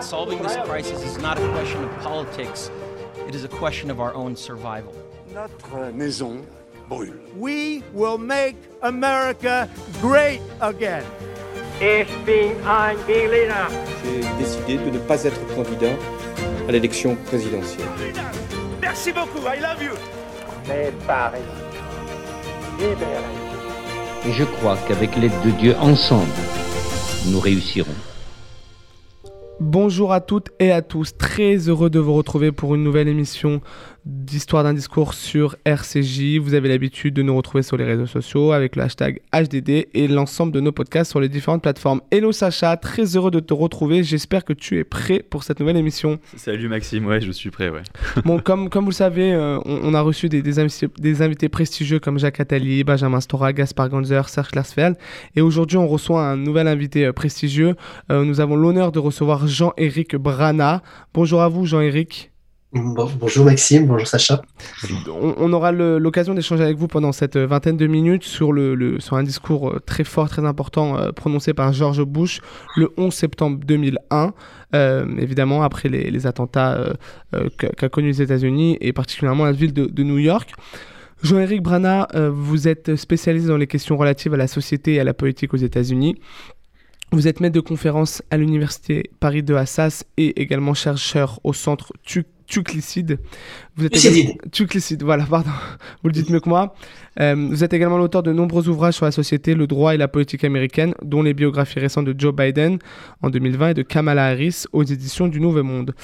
Solving 0.00 0.42
this 0.42 0.56
crisis 0.64 1.04
is 1.04 1.18
not 1.18 1.38
a 1.38 1.48
question 1.52 1.84
of 1.84 1.98
politics, 2.00 2.70
it 3.28 3.36
is 3.36 3.44
a 3.44 3.48
question 3.48 3.88
of 3.88 4.00
our 4.00 4.12
own 4.14 4.34
survival. 4.34 4.92
Notre 5.32 5.92
maison 5.92 6.44
brûle. 6.90 7.14
We 7.36 7.84
will 7.92 8.18
make 8.18 8.56
America 8.82 9.68
great 10.00 10.40
again. 10.60 11.04
Ich 11.80 12.08
bin 12.26 12.56
ein 12.66 12.96
Berliner. 13.06 13.68
J'ai 14.02 14.22
décidé 14.38 14.78
de 14.78 14.90
ne 14.90 14.98
pas 14.98 15.24
être 15.24 15.38
candidat 15.54 15.94
à 16.68 16.72
l'élection 16.72 17.14
présidentielle. 17.26 17.86
Merci 18.80 19.12
beaucoup, 19.12 19.46
I 19.46 19.60
love 19.60 19.80
you. 19.80 19.94
Mais 20.66 20.92
Paris, 21.06 21.44
libéré. 22.80 23.47
Et 24.26 24.32
je 24.32 24.44
crois 24.44 24.76
qu'avec 24.88 25.16
l'aide 25.16 25.32
de 25.44 25.50
Dieu, 25.50 25.74
ensemble, 25.80 26.26
nous 27.30 27.38
réussirons. 27.38 27.94
Bonjour 29.60 30.12
à 30.12 30.20
toutes 30.20 30.50
et 30.58 30.72
à 30.72 30.82
tous, 30.82 31.16
très 31.16 31.56
heureux 31.68 31.90
de 31.90 31.98
vous 31.98 32.14
retrouver 32.14 32.52
pour 32.52 32.74
une 32.74 32.82
nouvelle 32.82 33.08
émission 33.08 33.60
d'Histoire 34.08 34.64
d'un 34.64 34.72
discours 34.72 35.12
sur 35.12 35.56
RCJ. 35.66 36.38
Vous 36.38 36.54
avez 36.54 36.70
l'habitude 36.70 37.12
de 37.12 37.20
nous 37.20 37.36
retrouver 37.36 37.62
sur 37.62 37.76
les 37.76 37.84
réseaux 37.84 38.06
sociaux 38.06 38.52
avec 38.52 38.74
le 38.74 38.82
hashtag 38.82 39.20
HDD 39.34 39.88
et 39.92 40.08
l'ensemble 40.08 40.50
de 40.50 40.60
nos 40.60 40.72
podcasts 40.72 41.10
sur 41.10 41.20
les 41.20 41.28
différentes 41.28 41.60
plateformes. 41.60 42.00
Hello 42.10 42.32
Sacha, 42.32 42.78
très 42.78 43.16
heureux 43.16 43.30
de 43.30 43.40
te 43.40 43.52
retrouver. 43.52 44.02
J'espère 44.02 44.46
que 44.46 44.54
tu 44.54 44.78
es 44.78 44.84
prêt 44.84 45.18
pour 45.18 45.44
cette 45.44 45.60
nouvelle 45.60 45.76
émission. 45.76 46.18
Salut 46.36 46.68
Maxime, 46.68 47.04
ouais, 47.04 47.20
je 47.20 47.30
suis 47.30 47.50
prêt, 47.50 47.68
ouais. 47.68 47.82
bon, 48.24 48.38
comme, 48.38 48.70
comme 48.70 48.84
vous 48.84 48.92
le 48.92 48.94
savez, 48.94 49.34
euh, 49.34 49.58
on, 49.66 49.80
on, 49.82 49.92
a 49.92 50.00
reçu 50.00 50.30
des, 50.30 50.40
des, 50.40 50.58
invités, 50.58 50.88
des, 50.98 51.20
invités, 51.20 51.50
prestigieux 51.50 51.98
comme 51.98 52.18
Jacques 52.18 52.40
Attali, 52.40 52.84
Benjamin 52.84 53.20
Stora, 53.20 53.52
Gaspard 53.52 53.90
Ganzer, 53.90 54.30
Serge 54.30 54.48
Klarsfeld. 54.48 54.96
Et 55.36 55.42
aujourd'hui, 55.42 55.76
on 55.76 55.86
reçoit 55.86 56.22
un 56.22 56.38
nouvel 56.38 56.66
invité 56.66 57.04
euh, 57.04 57.12
prestigieux. 57.12 57.76
Euh, 58.10 58.24
nous 58.24 58.40
avons 58.40 58.56
l'honneur 58.56 58.90
de 58.90 59.00
recevoir 59.00 59.46
Jean-Éric 59.46 60.16
Brana. 60.16 60.82
Bonjour 61.12 61.42
à 61.42 61.48
vous, 61.48 61.66
Jean-Éric. 61.66 62.32
Bonjour 62.72 63.46
Maxime, 63.46 63.86
bonjour 63.86 64.06
Sacha. 64.06 64.42
On, 65.08 65.52
aura 65.54 65.72
l'occasion 65.72 66.34
d'échanger 66.34 66.64
avec 66.64 66.76
vous 66.76 66.86
pendant 66.86 67.12
cette 67.12 67.38
vingtaine 67.38 67.78
de 67.78 67.86
minutes 67.86 68.24
sur, 68.24 68.52
un 68.52 69.22
discours 69.22 69.70
euh, 69.70 69.80
très 69.80 70.04
fort, 70.04 70.28
très 70.28 70.44
important 70.44 70.98
euh, 70.98 71.10
prononcé 71.10 71.54
par 71.54 71.72
George 71.72 72.02
Bush 72.02 72.40
le 72.76 72.90
11 72.98 73.14
septembre 73.14 73.58
2001, 73.64 74.34
euh, 74.74 75.06
évidemment 75.16 75.62
après 75.62 75.88
les, 75.88 76.26
attentats 76.26 76.74
euh, 76.74 76.92
euh, 77.34 77.48
qu'a 77.56 77.88
connus 77.88 78.08
les 78.08 78.22
États-Unis 78.22 78.76
et 78.82 78.92
particulièrement 78.92 79.46
la 79.46 79.52
ville 79.52 79.72
de, 79.72 79.86
de 79.86 80.02
New 80.02 80.18
York. 80.18 80.52
Jean-Éric 81.22 81.62
Brana, 81.62 82.06
vous 82.30 82.68
êtes 82.68 82.94
spécialisé 82.94 83.48
dans 83.48 83.56
les 83.56 83.66
questions 83.66 83.96
relatives 83.96 84.34
à 84.34 84.36
la 84.36 84.46
société 84.46 84.94
et 84.94 85.00
à 85.00 85.04
la 85.04 85.14
politique 85.14 85.52
aux 85.52 85.56
États-Unis. 85.56 86.14
Vous 87.10 87.26
êtes 87.26 87.40
maître 87.40 87.56
de 87.56 87.60
conférence 87.60 88.22
à 88.30 88.36
l'université 88.36 89.10
Paris 89.18 89.42
de 89.42 89.54
Assas 89.54 90.04
et 90.16 90.40
également 90.40 90.74
chercheur 90.74 91.40
au 91.42 91.52
centre 91.52 91.92
TUC 92.04 92.28
Tuclicide. 92.48 93.20
Vous 93.76 93.84
êtes. 93.84 94.50
Tuclicide, 94.50 95.02
voilà, 95.02 95.24
pardon. 95.26 95.50
Vous 96.02 96.08
le 96.08 96.12
dites 96.12 96.30
mieux 96.30 96.40
que 96.40 96.48
moi. 96.48 96.74
Euh, 97.20 97.34
vous 97.34 97.62
êtes 97.62 97.74
également 97.74 97.98
l'auteur 97.98 98.22
de 98.22 98.32
nombreux 98.32 98.68
ouvrages 98.68 98.94
sur 98.94 99.04
la 99.04 99.10
société, 99.12 99.54
le 99.54 99.66
droit 99.66 99.94
et 99.94 99.98
la 99.98 100.08
politique 100.08 100.44
américaine, 100.44 100.94
dont 101.02 101.22
les 101.22 101.34
biographies 101.34 101.78
récentes 101.78 102.06
de 102.06 102.18
Joe 102.18 102.34
Biden 102.34 102.78
en 103.22 103.28
2020 103.28 103.70
et 103.70 103.74
de 103.74 103.82
Kamala 103.82 104.26
Harris 104.26 104.64
aux 104.72 104.82
éditions 104.82 105.28
du 105.28 105.40
Nouveau 105.40 105.62
Monde. 105.62 105.94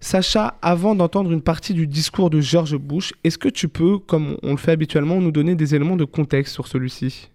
Sacha, 0.00 0.56
avant 0.62 0.94
d'entendre 0.94 1.32
une 1.32 1.42
partie 1.42 1.74
du 1.74 1.86
discours 1.86 2.30
de 2.30 2.40
George 2.40 2.76
Bush, 2.76 3.12
est-ce 3.24 3.38
que 3.38 3.48
tu 3.48 3.68
peux, 3.68 3.98
comme 3.98 4.36
on 4.42 4.52
le 4.52 4.56
fait 4.56 4.72
habituellement, 4.72 5.20
nous 5.20 5.32
donner 5.32 5.56
des 5.56 5.74
éléments 5.74 5.96
de 5.96 6.04
contexte 6.04 6.54
sur 6.54 6.68
celui-ci? 6.68 7.30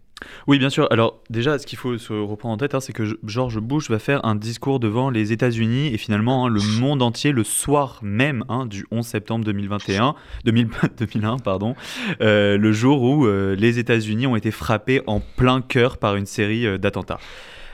Oui, 0.48 0.60
bien 0.60 0.70
sûr. 0.70 0.88
Alors 0.92 1.22
déjà, 1.30 1.58
ce 1.60 1.66
qu'il 1.66 1.78
faut 1.78 1.98
se 1.98 2.14
reprendre 2.14 2.54
en 2.54 2.58
tête, 2.58 2.76
hein, 2.76 2.80
c'est 2.80 2.94
que 2.94 3.04
George 3.24 3.60
Bush 3.60 3.90
va 3.90 4.00
faire 4.00 4.24
un 4.26 4.36
discours 4.36 4.80
devant 4.80 5.10
les 5.10 5.32
États-Unis 5.32 5.88
et 5.94 5.98
finalement 5.98 6.46
hein, 6.46 6.50
le 6.50 6.62
monde 6.80 7.02
entier 7.02 7.32
le 7.32 7.44
soir 7.44 8.00
même 8.02 8.44
hein, 8.50 8.66
du 8.66 8.86
11 8.92 9.06
septembre 9.06 9.46
2021, 9.46 10.16
2000, 10.46 10.68
2001, 10.98 11.38
pardon, 11.38 11.76
euh, 12.22 12.58
le 12.58 12.72
jour 12.72 13.02
où 13.02 13.26
euh, 13.26 13.56
les 13.56 13.80
États-Unis 13.80 14.28
ont 14.28 14.36
été 14.36 14.52
frappés 14.52 15.02
en 15.08 15.20
plein 15.20 15.62
cœur 15.62 15.98
par 15.98 16.16
une 16.16 16.26
série 16.26 16.66
euh, 16.66 16.78
d'attentats. 16.78 17.20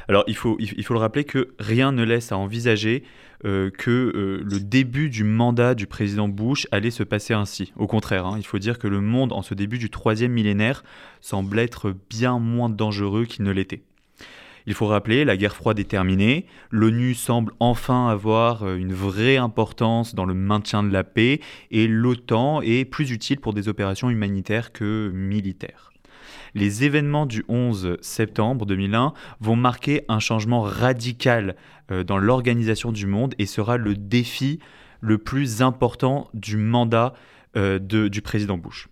Alors 0.09 0.23
il 0.27 0.37
faut, 0.37 0.55
il 0.59 0.85
faut 0.85 0.93
le 0.93 1.01
rappeler 1.01 1.25
que 1.25 1.49
rien 1.59 1.91
ne 1.91 2.03
laisse 2.03 2.31
à 2.31 2.37
envisager 2.37 3.03
euh, 3.45 3.69
que 3.69 3.91
euh, 3.91 4.43
le 4.43 4.59
début 4.59 5.09
du 5.09 5.23
mandat 5.23 5.75
du 5.75 5.85
président 5.85 6.27
Bush 6.27 6.67
allait 6.71 6.91
se 6.91 7.03
passer 7.03 7.33
ainsi. 7.33 7.71
Au 7.75 7.85
contraire, 7.85 8.25
hein, 8.25 8.35
il 8.37 8.45
faut 8.45 8.57
dire 8.57 8.79
que 8.79 8.87
le 8.87 8.99
monde 8.99 9.31
en 9.31 9.41
ce 9.43 9.53
début 9.53 9.77
du 9.77 9.89
troisième 9.89 10.31
millénaire 10.31 10.83
semble 11.21 11.59
être 11.59 11.93
bien 12.09 12.39
moins 12.39 12.69
dangereux 12.69 13.25
qu'il 13.25 13.45
ne 13.45 13.51
l'était. 13.51 13.83
Il 14.65 14.73
faut 14.73 14.87
rappeler, 14.87 15.23
la 15.23 15.37
guerre 15.37 15.55
froide 15.55 15.79
est 15.79 15.85
terminée, 15.85 16.45
l'ONU 16.71 17.13
semble 17.13 17.53
enfin 17.59 18.09
avoir 18.09 18.63
euh, 18.63 18.75
une 18.75 18.93
vraie 18.93 19.37
importance 19.37 20.13
dans 20.13 20.25
le 20.25 20.33
maintien 20.33 20.83
de 20.83 20.91
la 20.91 21.03
paix 21.03 21.39
et 21.71 21.87
l'OTAN 21.87 22.61
est 22.61 22.85
plus 22.85 23.11
utile 23.11 23.39
pour 23.39 23.53
des 23.53 23.69
opérations 23.69 24.09
humanitaires 24.09 24.73
que 24.73 25.09
militaires 25.13 25.91
les 26.57 26.83
événements 26.83 27.25
du 27.25 27.45
11 27.47 27.97
septembre 28.01 28.65
2001 28.65 29.13
vont 29.39 29.55
marquer 29.55 30.03
un 30.09 30.19
changement 30.19 30.61
radical 30.61 31.55
euh, 31.91 32.03
dans 32.03 32.17
l'organisation 32.17 32.91
du 32.91 33.05
monde 33.05 33.35
et 33.37 33.45
sera 33.45 33.77
le 33.77 33.95
défi 33.95 34.59
le 34.99 35.19
plus 35.19 35.61
important 35.61 36.29
du 36.33 36.57
mandat 36.57 37.13
euh, 37.55 37.79
du 37.79 38.21
président 38.21 38.57
Bush. 38.57 38.89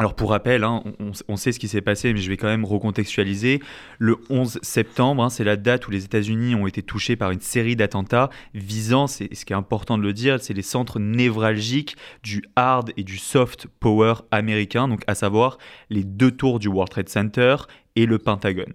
Alors 0.00 0.14
pour 0.14 0.30
rappel, 0.30 0.64
hein, 0.64 0.82
on, 1.28 1.36
sait 1.36 1.52
ce 1.52 1.58
qui 1.58 1.68
s'est 1.68 1.82
passé, 1.82 2.14
mais 2.14 2.20
je 2.20 2.30
vais 2.30 2.38
quand 2.38 2.46
même 2.46 2.64
recontextualiser. 2.64 3.60
Le 3.98 4.16
11 4.30 4.58
septembre, 4.62 5.22
hein, 5.22 5.28
c'est 5.28 5.44
la 5.44 5.56
date 5.58 5.86
où 5.88 5.90
les 5.90 6.06
États-Unis 6.06 6.54
ont 6.54 6.66
été 6.66 6.82
touchés 6.82 7.16
par 7.16 7.32
une 7.32 7.42
série 7.42 7.76
d'attentats 7.76 8.30
visant, 8.54 9.06
c'est 9.06 9.34
ce 9.34 9.44
qui 9.44 9.52
est 9.52 9.56
important 9.56 9.98
de 9.98 10.02
le 10.02 10.14
dire, 10.14 10.40
c'est 10.40 10.54
les 10.54 10.62
centres 10.62 10.98
névralgiques 10.98 11.96
du 12.22 12.42
hard 12.56 12.92
et 12.96 13.04
du 13.04 13.18
soft 13.18 13.66
power 13.78 14.14
américain, 14.30 14.88
donc 14.88 15.02
à 15.06 15.14
savoir 15.14 15.58
les 15.90 16.02
deux 16.02 16.30
tours 16.30 16.60
du 16.60 16.68
World 16.68 16.90
Trade 16.90 17.10
Center 17.10 17.56
et 17.94 18.06
le 18.06 18.18
Pentagone. 18.18 18.72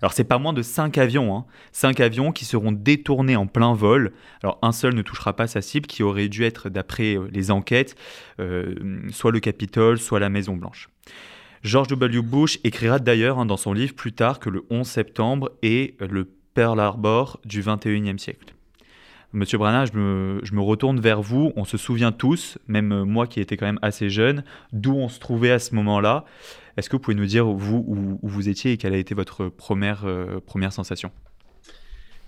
Alors 0.00 0.12
c'est 0.12 0.24
pas 0.24 0.38
moins 0.38 0.52
de 0.52 0.62
5 0.62 0.98
avions, 0.98 1.36
hein. 1.36 1.44
5 1.72 2.00
avions 2.00 2.32
qui 2.32 2.44
seront 2.44 2.72
détournés 2.72 3.36
en 3.36 3.46
plein 3.46 3.74
vol. 3.74 4.12
Alors 4.42 4.58
un 4.62 4.72
seul 4.72 4.94
ne 4.94 5.02
touchera 5.02 5.34
pas 5.34 5.46
sa 5.46 5.60
cible 5.60 5.86
qui 5.86 6.02
aurait 6.02 6.28
dû 6.28 6.44
être, 6.44 6.68
d'après 6.68 7.16
euh, 7.16 7.28
les 7.32 7.50
enquêtes, 7.50 7.96
euh, 8.40 8.74
soit 9.10 9.32
le 9.32 9.40
Capitole, 9.40 9.98
soit 9.98 10.20
la 10.20 10.28
Maison 10.28 10.56
Blanche. 10.56 10.88
George 11.62 11.88
W. 11.88 12.22
Bush 12.22 12.58
écrira 12.64 12.98
d'ailleurs 12.98 13.38
hein, 13.38 13.46
dans 13.46 13.56
son 13.56 13.72
livre 13.72 13.94
plus 13.94 14.12
tard 14.12 14.38
que 14.38 14.48
le 14.48 14.64
11 14.70 14.86
septembre 14.86 15.50
est 15.62 16.00
le 16.00 16.28
Pearl 16.54 16.78
Harbor 16.78 17.40
du 17.44 17.62
21e 17.62 18.18
siècle. 18.18 18.54
Monsieur 19.34 19.58
Brana, 19.58 19.84
je 19.84 19.92
me, 19.92 20.40
je 20.42 20.54
me, 20.54 20.62
retourne 20.62 21.00
vers 21.00 21.20
vous. 21.20 21.52
On 21.54 21.66
se 21.66 21.76
souvient 21.76 22.12
tous, 22.12 22.56
même 22.66 23.04
moi 23.04 23.26
qui 23.26 23.40
étais 23.40 23.58
quand 23.58 23.66
même 23.66 23.78
assez 23.82 24.08
jeune, 24.08 24.42
d'où 24.72 24.94
on 24.94 25.10
se 25.10 25.20
trouvait 25.20 25.50
à 25.50 25.58
ce 25.58 25.74
moment-là. 25.74 26.24
Est-ce 26.78 26.88
que 26.88 26.94
vous 26.94 27.00
pouvez 27.00 27.16
nous 27.16 27.26
dire, 27.26 27.44
vous, 27.44 27.84
où, 27.88 28.18
vous 28.22 28.48
étiez 28.48 28.70
et 28.70 28.76
quelle 28.76 28.94
a 28.94 28.98
été 28.98 29.12
votre 29.12 29.48
première, 29.48 30.04
euh, 30.04 30.38
première 30.46 30.72
sensation? 30.72 31.10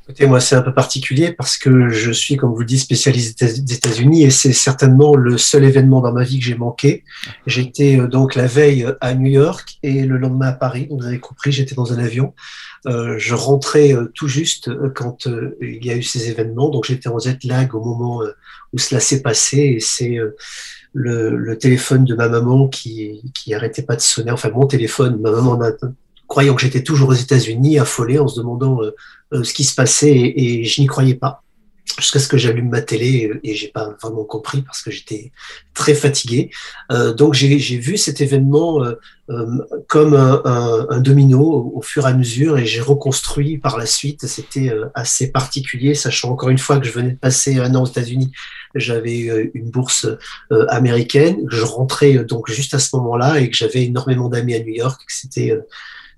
Écoutez, 0.09 0.27
moi, 0.27 0.41
c'est 0.41 0.57
un 0.57 0.63
peu 0.63 0.75
particulier 0.75 1.31
parce 1.31 1.57
que 1.57 1.89
je 1.91 2.11
suis, 2.11 2.37
comme 2.37 2.51
vous 2.51 2.59
le 2.59 2.67
dites, 2.67 2.81
spécialiste 2.81 3.45
des 3.45 3.75
États-Unis 3.75 4.25
et 4.25 4.31
c'est 4.31 4.53
certainement 4.53 5.15
le 5.15 5.39
seul 5.39 5.63
événement 5.63 6.01
dans 6.01 6.13
ma 6.13 6.25
vie 6.25 6.41
que 6.41 6.45
j'ai 6.45 6.57
manqué. 6.57 7.05
J'étais 7.47 8.01
euh, 8.01 8.09
donc 8.09 8.35
la 8.35 8.49
veille 8.49 8.89
à 9.01 9.15
New 9.15 9.31
York 9.31 9.79
et 9.85 10.05
le 10.05 10.19
lendemain 10.19 10.49
à 10.49 10.53
Paris. 10.53 10.89
Vous 10.91 11.07
avez 11.07 11.21
compris, 11.21 11.53
j'étais 11.53 11.77
dans 11.77 11.93
un 11.93 11.99
avion. 11.99 12.35
Euh, 12.87 13.19
je 13.19 13.35
rentrais 13.35 13.93
euh, 13.95 14.11
tout 14.15 14.27
juste 14.27 14.69
euh, 14.69 14.91
quand 14.95 15.29
il 15.61 15.85
y 15.85 15.91
a 15.91 15.97
eu 15.97 16.03
ces 16.03 16.31
événements. 16.31 16.71
Donc, 16.71 16.85
j'étais 16.85 17.09
en 17.09 17.19
jet 17.19 17.43
lag 17.45 17.75
au 17.75 17.85
moment 17.85 18.23
où 18.73 18.79
cela 18.79 19.01
s'est 19.01 19.23
passé 19.23 19.59
et 19.59 19.81
c'est 19.81 20.19
le, 20.93 21.59
téléphone 21.59 22.05
de 22.05 22.15
ma 22.15 22.29
maman 22.29 22.69
qui, 22.69 23.23
qui 23.35 23.55
arrêtait 23.55 23.83
pas 23.83 23.97
de 23.97 24.01
sonner. 24.01 24.31
Enfin, 24.31 24.51
mon 24.51 24.67
téléphone, 24.67 25.21
ma 25.21 25.31
maman 25.31 25.59
croyant 26.27 26.55
que 26.55 26.63
j'étais 26.63 26.83
toujours 26.83 27.11
aux 27.11 27.15
États-Unis, 27.15 27.79
affolée 27.79 28.19
en 28.19 28.29
se 28.29 28.39
demandant 28.39 28.81
ce 29.33 29.53
qui 29.53 29.65
se 29.65 29.75
passait 29.75 30.33
et 30.37 30.65
je 30.65 30.81
n'y 30.81 30.87
croyais 30.87 31.17
pas 31.17 31.43
jusqu'à 31.99 32.19
ce 32.19 32.29
que 32.29 32.37
j'allume 32.37 32.69
ma 32.69 32.83
télé 32.83 33.31
et 33.43 33.55
j'ai 33.55 33.69
pas 33.69 33.95
vraiment 34.03 34.25
compris 34.25 34.63
parce 34.63 34.83
que 34.83 34.91
j'étais 34.91 35.33
très 35.75 35.95
fatigué. 35.95 36.51
Euh, 36.93 37.13
donc 37.13 37.35
j'ai 37.35 37.57
vu 37.79 37.97
cet 37.97 38.21
événement 38.21 38.85
euh, 38.85 38.95
euh, 39.31 39.59
comme 39.89 40.15
un, 40.15 40.43
un, 40.45 40.87
un, 40.91 41.01
domino 41.01 41.73
au, 41.75 41.83
fur 41.83 42.07
et 42.07 42.11
à 42.11 42.15
mesure 42.15 42.59
et 42.59 42.67
j'ai 42.67 42.81
reconstruit 42.81 43.59
par 43.59 43.79
la 43.79 43.87
suite. 43.87 44.27
C'était 44.27 44.73
assez 44.95 45.31
particulier, 45.31 45.95
sachant 45.95 46.31
encore 46.31 46.51
une 46.51 46.59
fois 46.59 46.79
que 46.79 46.87
je 46.87 46.93
venais 46.93 47.13
de 47.13 47.19
passer 47.19 47.59
un 47.59 47.75
an 47.75 47.83
aux 47.83 47.87
États-Unis. 47.87 48.33
J'avais 48.75 49.51
une 49.55 49.71
bourse 49.71 50.07
américaine, 50.69 51.39
je 51.49 51.63
rentrais 51.63 52.25
donc 52.25 52.51
juste 52.51 52.75
à 52.75 52.79
ce 52.79 52.95
moment-là 52.97 53.41
et 53.41 53.51
que 53.51 53.57
j'avais 53.57 53.85
énormément 53.85 54.29
d'amis 54.29 54.55
à 54.55 54.61
New 54.61 54.75
York. 54.75 55.03
C'était 55.09 55.59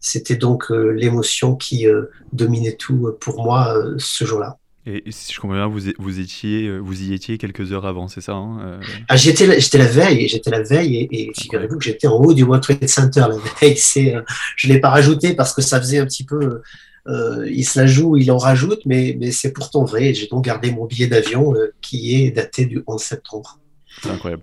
c'était 0.00 0.36
donc 0.36 0.70
l'émotion 0.70 1.54
qui 1.54 1.86
dominait 2.32 2.76
tout 2.76 3.16
pour 3.20 3.42
moi 3.42 3.74
ce 3.98 4.24
jour-là. 4.24 4.58
Et 4.84 5.04
si 5.10 5.32
je 5.32 5.38
comprends 5.38 5.54
bien, 5.54 5.68
vous, 5.68 5.80
vous, 5.98 6.18
étiez, 6.18 6.66
euh, 6.66 6.78
vous 6.78 7.02
y 7.02 7.14
étiez 7.14 7.38
quelques 7.38 7.72
heures 7.72 7.86
avant, 7.86 8.08
c'est 8.08 8.20
ça 8.20 8.32
hein, 8.32 8.58
euh 8.62 8.80
ah, 9.08 9.16
J'étais 9.16 9.46
la, 9.46 9.54
la 9.54 9.90
veille, 9.90 10.26
j'étais 10.26 10.50
la 10.50 10.62
veille, 10.62 10.96
et, 10.96 11.08
et 11.12 11.32
figurez-vous 11.38 11.78
que 11.78 11.84
j'étais 11.84 12.08
en 12.08 12.16
haut 12.16 12.34
du 12.34 12.42
World 12.42 12.64
Trade 12.64 12.88
Center 12.88 13.20
la 13.20 13.36
veille. 13.60 13.76
C'est, 13.76 14.16
euh, 14.16 14.22
je 14.56 14.66
l'ai 14.66 14.80
pas 14.80 14.90
rajouté 14.90 15.34
parce 15.34 15.54
que 15.54 15.62
ça 15.62 15.80
faisait 15.80 15.98
un 15.98 16.04
petit 16.04 16.24
peu, 16.24 16.62
euh, 17.06 17.48
il 17.48 17.64
se 17.64 17.78
la 17.78 17.86
joue, 17.86 18.16
il 18.16 18.28
en 18.32 18.38
rajoute, 18.38 18.80
mais, 18.84 19.16
mais 19.20 19.30
c'est 19.30 19.52
pourtant 19.52 19.84
vrai. 19.84 20.14
J'ai 20.14 20.26
donc 20.26 20.44
gardé 20.44 20.72
mon 20.72 20.86
billet 20.86 21.06
d'avion 21.06 21.54
qui 21.80 22.16
est 22.16 22.32
daté 22.32 22.66
du 22.66 22.82
11 22.84 23.00
septembre. 23.00 23.60
C'est 24.02 24.10
incroyable. 24.10 24.42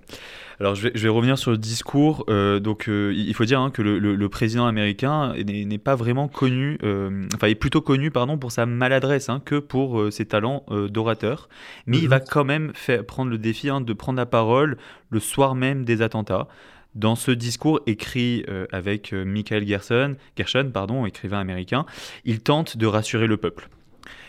Alors 0.59 0.75
je 0.75 0.83
vais, 0.83 0.91
je 0.93 1.03
vais, 1.03 1.09
revenir 1.09 1.37
sur 1.37 1.51
le 1.51 1.57
discours. 1.57 2.25
Euh, 2.29 2.59
donc 2.59 2.89
euh, 2.89 3.13
il 3.15 3.33
faut 3.33 3.45
dire 3.45 3.61
hein, 3.61 3.71
que 3.71 3.81
le, 3.81 3.97
le, 3.97 4.29
président 4.29 4.65
américain 4.65 5.33
n'est 5.35 5.77
pas 5.77 5.95
vraiment 5.95 6.27
connu, 6.27 6.77
euh, 6.83 7.27
enfin 7.33 7.47
est 7.47 7.55
plutôt 7.55 7.81
connu 7.81 8.11
pardon 8.11 8.37
pour 8.37 8.51
sa 8.51 8.65
maladresse 8.65 9.29
hein, 9.29 9.41
que 9.43 9.55
pour 9.55 9.99
euh, 9.99 10.11
ses 10.11 10.25
talents 10.25 10.65
d'orateur. 10.89 11.47
Mais 11.85 11.97
il 11.97 12.03
mhm. 12.03 12.09
va 12.09 12.19
quand 12.19 12.43
même 12.43 12.71
faire, 12.73 13.05
prendre 13.05 13.31
le 13.31 13.37
défi 13.37 13.69
hein, 13.69 13.79
de 13.79 13.93
prendre 13.93 14.17
la 14.17 14.25
parole 14.25 14.77
le 15.09 15.19
soir 15.19 15.55
même 15.55 15.85
des 15.85 16.01
attentats. 16.01 16.47
Dans 16.95 17.15
ce 17.15 17.31
discours 17.31 17.79
écrit 17.85 18.43
avec 18.71 19.13
Michael 19.13 19.65
Gerson, 19.65 20.15
Gershon, 20.35 20.71
pardon, 20.73 21.05
écrivain 21.05 21.39
américain, 21.39 21.85
il 22.25 22.41
tente 22.41 22.77
de 22.77 22.87
rassurer 22.87 23.27
le 23.27 23.37
peuple. 23.37 23.69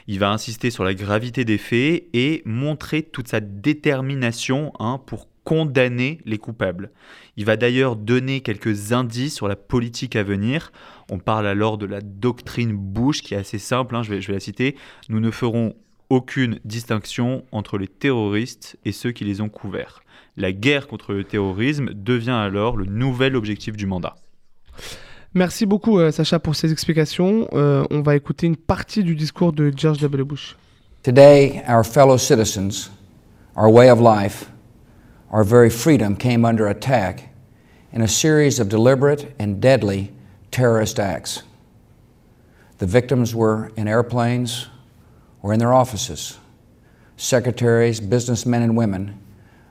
Il 0.06 0.18
va 0.18 0.30
insister 0.30 0.70
sur 0.70 0.84
la 0.84 0.92
gravité 0.92 1.44
des 1.46 1.56
faits 1.56 2.04
et 2.12 2.42
montrer 2.44 3.02
toute 3.02 3.28
sa 3.28 3.40
détermination 3.40 4.72
hein, 4.78 5.00
pour 5.06 5.29
condamner 5.50 6.20
les 6.26 6.38
coupables. 6.38 6.92
Il 7.36 7.44
va 7.44 7.56
d'ailleurs 7.56 7.96
donner 7.96 8.40
quelques 8.40 8.92
indices 8.92 9.34
sur 9.34 9.48
la 9.48 9.56
politique 9.56 10.14
à 10.14 10.22
venir. 10.22 10.70
On 11.10 11.18
parle 11.18 11.48
alors 11.48 11.76
de 11.76 11.86
la 11.86 12.00
doctrine 12.00 12.76
Bush 12.76 13.20
qui 13.20 13.34
est 13.34 13.38
assez 13.38 13.58
simple, 13.58 13.96
hein, 13.96 14.04
je, 14.04 14.10
vais, 14.10 14.20
je 14.20 14.28
vais 14.28 14.34
la 14.34 14.38
citer. 14.38 14.76
Nous 15.08 15.18
ne 15.18 15.32
ferons 15.32 15.74
aucune 16.08 16.60
distinction 16.64 17.42
entre 17.50 17.78
les 17.78 17.88
terroristes 17.88 18.78
et 18.84 18.92
ceux 18.92 19.10
qui 19.10 19.24
les 19.24 19.40
ont 19.40 19.48
couverts. 19.48 20.04
La 20.36 20.52
guerre 20.52 20.86
contre 20.86 21.14
le 21.14 21.24
terrorisme 21.24 21.94
devient 21.94 22.30
alors 22.30 22.76
le 22.76 22.84
nouvel 22.84 23.34
objectif 23.34 23.76
du 23.76 23.86
mandat. 23.86 24.14
Merci 25.34 25.66
beaucoup 25.66 25.98
euh, 25.98 26.12
Sacha 26.12 26.38
pour 26.38 26.54
ces 26.54 26.70
explications. 26.70 27.48
Euh, 27.54 27.84
on 27.90 28.02
va 28.02 28.14
écouter 28.14 28.46
une 28.46 28.56
partie 28.56 29.02
du 29.02 29.16
discours 29.16 29.52
de 29.52 29.72
George 29.76 29.98
W. 29.98 30.22
Bush. 30.22 30.56
Today, 31.02 31.64
our 31.68 31.84
fellow 31.84 32.18
citizens, 32.18 32.88
our 33.56 33.68
way 33.68 33.90
of 33.90 33.98
life, 34.00 34.46
our 35.30 35.44
very 35.44 35.70
freedom 35.70 36.16
came 36.16 36.44
under 36.44 36.66
attack 36.66 37.28
in 37.92 38.02
a 38.02 38.08
series 38.08 38.58
of 38.58 38.68
deliberate 38.68 39.34
and 39.38 39.60
deadly 39.60 40.12
terrorist 40.50 40.98
acts. 40.98 41.42
The 42.78 42.86
victims 42.86 43.34
were 43.34 43.70
in 43.76 43.86
airplanes 43.86 44.66
or 45.42 45.52
in 45.52 45.58
their 45.58 45.72
offices, 45.72 46.38
secretaries, 47.16 48.00
businessmen 48.00 48.62
and 48.62 48.76
women, 48.76 49.20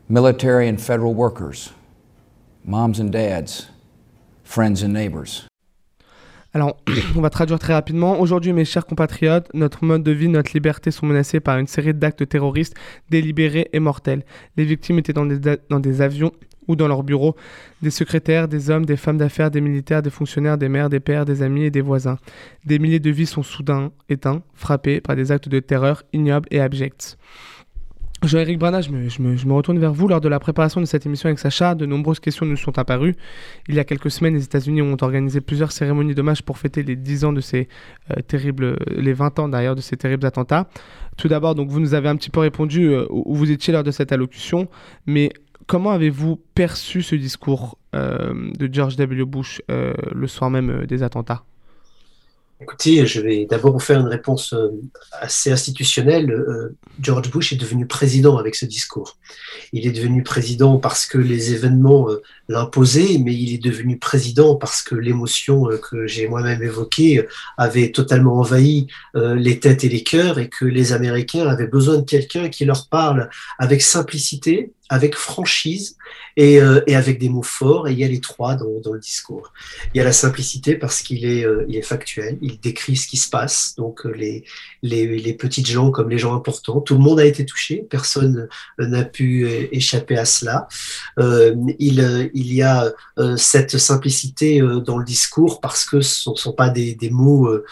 military 0.07 0.67
and 0.67 0.81
federal 0.81 1.13
workers, 1.13 1.71
moms 2.63 2.99
and 2.99 3.11
dads, 3.11 3.67
friends 4.43 4.81
and 4.81 4.93
neighbors. 4.93 5.48
Alors, 6.53 6.77
on 7.15 7.21
va 7.21 7.29
traduire 7.29 7.59
très 7.59 7.73
rapidement. 7.73 8.19
Aujourd'hui, 8.19 8.53
mes 8.53 8.65
chers 8.65 8.85
compatriotes, 8.85 9.47
notre 9.53 9.83
mode 9.83 10.03
de 10.03 10.11
vie, 10.11 10.27
notre 10.27 10.51
liberté 10.53 10.91
sont 10.91 11.05
menacés 11.05 11.39
par 11.39 11.57
une 11.59 11.67
série 11.67 11.93
d'actes 11.93 12.27
terroristes 12.27 12.75
délibérés 13.09 13.69
et 13.73 13.79
mortels. 13.79 14.23
Les 14.57 14.65
victimes 14.65 14.99
étaient 14.99 15.13
dans 15.13 15.25
des, 15.25 15.57
dans 15.69 15.79
des 15.79 16.01
avions 16.01 16.31
ou 16.67 16.75
dans 16.75 16.87
leurs 16.87 17.03
bureaux, 17.03 17.35
des 17.81 17.89
secrétaires, 17.89 18.47
des 18.47 18.69
hommes, 18.69 18.85
des 18.85 18.95
femmes 18.95 19.17
d'affaires, 19.17 19.49
des 19.49 19.59
militaires, 19.59 20.03
des 20.03 20.11
fonctionnaires, 20.11 20.57
des 20.57 20.69
mères, 20.69 20.89
des 20.89 20.99
pères, 20.99 21.25
des 21.25 21.41
amis 21.41 21.63
et 21.63 21.71
des 21.71 21.81
voisins. 21.81 22.19
Des 22.63 22.77
milliers 22.77 22.99
de 22.99 23.09
vies 23.09 23.25
sont 23.25 23.41
soudain 23.41 23.91
éteints, 24.07 24.43
frappés 24.53 25.01
par 25.01 25.15
des 25.15 25.31
actes 25.31 25.49
de 25.49 25.59
terreur 25.59 26.03
ignobles 26.13 26.47
et 26.51 26.59
abjects. 26.59 27.17
Jean-Éric 28.23 28.59
Brana, 28.59 28.81
je 28.81 28.91
me, 28.91 29.53
retourne 29.53 29.79
vers 29.79 29.93
vous. 29.93 30.07
Lors 30.07 30.19
de 30.19 30.27
la 30.27 30.39
préparation 30.39 30.81
de 30.81 30.85
cette 30.85 31.05
émission 31.05 31.27
avec 31.27 31.39
Sacha, 31.39 31.73
de 31.73 31.85
nombreuses 31.85 32.19
questions 32.19 32.45
nous 32.45 32.57
sont 32.57 32.77
apparues. 32.77 33.15
Il 33.69 33.75
y 33.75 33.79
a 33.79 33.85
quelques 33.85 34.11
semaines, 34.11 34.33
les 34.33 34.43
États-Unis 34.43 34.81
ont 34.81 34.97
organisé 34.99 35.39
plusieurs 35.39 35.71
cérémonies 35.71 36.15
d'hommage 36.15 36.43
pour 36.43 36.57
fêter 36.57 36.83
les 36.83 36.97
10 36.97 37.25
ans 37.25 37.33
de 37.33 37.39
ces 37.39 37.69
euh, 38.11 38.21
terribles, 38.21 38.77
les 38.91 39.13
20 39.13 39.39
ans 39.39 39.49
d'ailleurs 39.49 39.75
de 39.75 39.81
ces 39.81 39.95
terribles 39.95 40.25
attentats. 40.25 40.67
Tout 41.17 41.29
d'abord, 41.29 41.55
donc 41.55 41.69
vous 41.69 41.79
nous 41.79 41.93
avez 41.93 42.09
un 42.09 42.17
petit 42.17 42.29
peu 42.29 42.41
répondu 42.41 42.89
euh, 42.89 43.05
où 43.09 43.35
vous 43.35 43.51
étiez 43.51 43.71
lors 43.71 43.83
de 43.83 43.91
cette 43.91 44.11
allocution, 44.11 44.67
mais 45.05 45.31
comment 45.65 45.91
avez-vous 45.91 46.41
perçu 46.55 47.01
ce 47.01 47.15
discours 47.15 47.77
euh, 47.95 48.51
de 48.57 48.69
George 48.71 48.97
W. 48.97 49.23
Bush 49.23 49.61
le 49.69 50.27
soir 50.27 50.49
même 50.49 50.85
des 50.85 51.03
attentats? 51.03 51.43
Écoutez, 52.61 53.05
je 53.05 53.21
vais 53.21 53.45
d'abord 53.45 53.71
vous 53.71 53.79
faire 53.79 54.01
une 54.01 54.09
réponse 54.09 54.51
euh, 54.51 54.67
assez 55.13 55.49
institutionnelle. 55.49 56.29
Euh, 56.29 56.77
George 57.01 57.31
Bush 57.31 57.53
est 57.53 57.55
devenu 57.55 57.87
président 57.87 58.37
avec 58.37 58.55
ce 58.55 58.65
discours. 58.65 59.17
Il 59.71 59.87
est 59.87 59.93
devenu 59.93 60.23
président 60.23 60.77
parce 60.77 61.05
que 61.05 61.17
les 61.17 61.53
événements 61.53 62.09
euh, 62.09 62.21
l'imposaient, 62.49 63.17
mais 63.23 63.33
il 63.33 63.53
est 63.53 63.63
devenu 63.63 63.97
président 63.97 64.55
parce 64.55 64.81
que 64.81 64.95
l'émotion 64.95 65.69
que 65.89 66.05
j'ai 66.05 66.27
moi-même 66.27 66.61
évoquée 66.61 67.25
avait 67.57 67.93
totalement 67.93 68.39
envahi 68.39 68.87
les 69.13 69.59
têtes 69.59 69.85
et 69.85 69.89
les 69.89 70.03
cœurs 70.03 70.39
et 70.39 70.49
que 70.49 70.65
les 70.65 70.91
Américains 70.91 71.47
avaient 71.47 71.67
besoin 71.67 71.97
de 71.97 72.05
quelqu'un 72.05 72.49
qui 72.49 72.65
leur 72.65 72.87
parle 72.87 73.29
avec 73.57 73.81
simplicité, 73.81 74.73
avec 74.89 75.15
franchise 75.15 75.95
et, 76.35 76.59
euh, 76.59 76.81
et, 76.87 76.95
avec 76.95 77.19
des 77.19 77.29
mots 77.29 77.43
forts. 77.43 77.87
Et 77.87 77.93
il 77.93 77.99
y 77.99 78.03
a 78.03 78.07
les 78.07 78.19
trois 78.19 78.55
dans, 78.55 78.79
dans 78.83 78.93
le 78.93 78.99
discours. 78.99 79.53
Il 79.93 79.97
y 79.97 80.01
a 80.01 80.03
la 80.03 80.11
simplicité 80.11 80.75
parce 80.75 81.01
qu'il 81.01 81.25
est, 81.25 81.45
euh, 81.45 81.65
il 81.67 81.75
est 81.75 81.81
factuel, 81.83 82.37
il 82.41 82.59
décrit 82.59 82.95
ce 82.95 83.07
qui 83.07 83.17
se 83.17 83.29
passe. 83.29 83.75
Donc 83.77 84.05
euh, 84.05 84.11
les, 84.11 84.43
les, 84.81 85.19
les, 85.19 85.33
petites 85.33 85.67
gens 85.67 85.91
comme 85.91 86.09
les 86.09 86.17
gens 86.17 86.35
importants, 86.35 86.81
tout 86.81 86.95
le 86.95 87.01
monde 87.01 87.19
a 87.19 87.25
été 87.25 87.45
touché, 87.45 87.85
personne 87.89 88.49
n'a 88.79 89.05
pu 89.05 89.47
échapper 89.71 90.17
à 90.17 90.25
cela. 90.25 90.67
il, 91.17 92.31
il 92.33 92.53
y 92.53 92.61
a 92.61 92.91
cette 93.37 93.77
simplicité 93.77 94.59
dans 94.85 94.97
le 94.97 95.05
discours 95.05 95.61
parce 95.61 95.85
que 95.85 96.01
ce 96.01 96.29
ne 96.29 96.35
sont 96.35 96.53
pas 96.53 96.69
des, 96.69 96.95
des 96.95 97.09
mots 97.09 97.47
euh, 97.47 97.63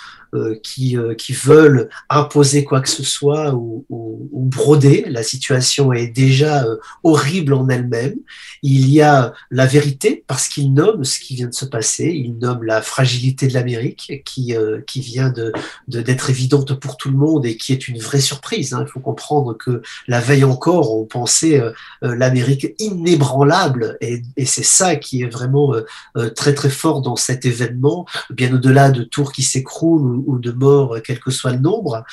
qui, 0.64 0.98
euh, 0.98 1.14
qui 1.14 1.34
veulent 1.34 1.90
imposer 2.10 2.64
quoi 2.64 2.82
que 2.82 2.90
ce 2.90 3.04
soit 3.04 3.54
ou, 3.54 3.86
ou, 3.90 4.30
ou 4.32 4.44
broder. 4.44 5.06
La 5.08 5.24
situation 5.24 5.94
est 5.94 6.08
déjà 6.08 6.66
euh, 6.66 6.78
horrible 7.04 7.54
en 7.54 7.70
elle-même. 7.70 8.16
Il 8.62 8.90
y 8.90 9.02
a 9.02 9.34
la 9.52 9.66
vérité 9.66 10.24
parce 10.28 10.48
qu'il 10.48 10.74
nomme 10.74 11.04
ce 11.04 11.20
qui 11.20 11.36
vient 11.36 11.48
de 11.48 11.54
se 11.54 11.66
passer. 11.66 12.06
Il 12.06 12.38
nomme 12.40 12.64
la 12.64 12.82
fragilité 12.82 13.48
de 13.48 13.54
l'Amérique 13.54 14.22
qui, 14.26 14.56
qui 14.86 15.02
vient 15.02 15.30
de 15.30 15.52
d'être 15.88 16.30
évidente 16.30 16.74
pour 16.80 16.98
tout 16.98 17.10
le 17.10 17.18
monde 17.18 17.46
et 17.46 17.58
qui 17.58 17.72
est 17.72 17.88
une 17.88 18.00
vraie 18.00 18.20
surprise. 18.20 18.74
Hein. 18.74 18.84
Il 18.86 18.92
faut 18.92 19.00
comprendre 19.00 19.56
que 19.58 19.82
la 20.08 20.20
veille 20.20 20.44
encore, 20.44 20.96
on 20.98 21.06
pensait 21.06 21.62
l'Amérique 22.02 22.76
inébranlable 22.80 23.98
et, 24.02 24.22
et 24.36 24.46
c'est 24.46 24.64
ça 24.64 24.96
qui 24.96 25.22
est 25.22 25.28
vraiment 25.28 25.74
très 26.36 26.54
très 26.54 26.70
fort 26.70 27.02
dans 27.02 27.16
cet 27.16 27.46
événement, 27.46 28.06
bien 28.30 28.54
au-delà 28.54 28.92
de 28.92 29.04
tours 29.04 29.32
qui 29.32 29.44
s'écroulent 29.44 30.17
ou, 30.26 30.40
de 30.40 30.52
morts, 30.52 30.98
quel 31.04 31.20
que 31.20 31.32
soit 31.32 31.52
le 31.52 31.60
nombre. 31.60 32.04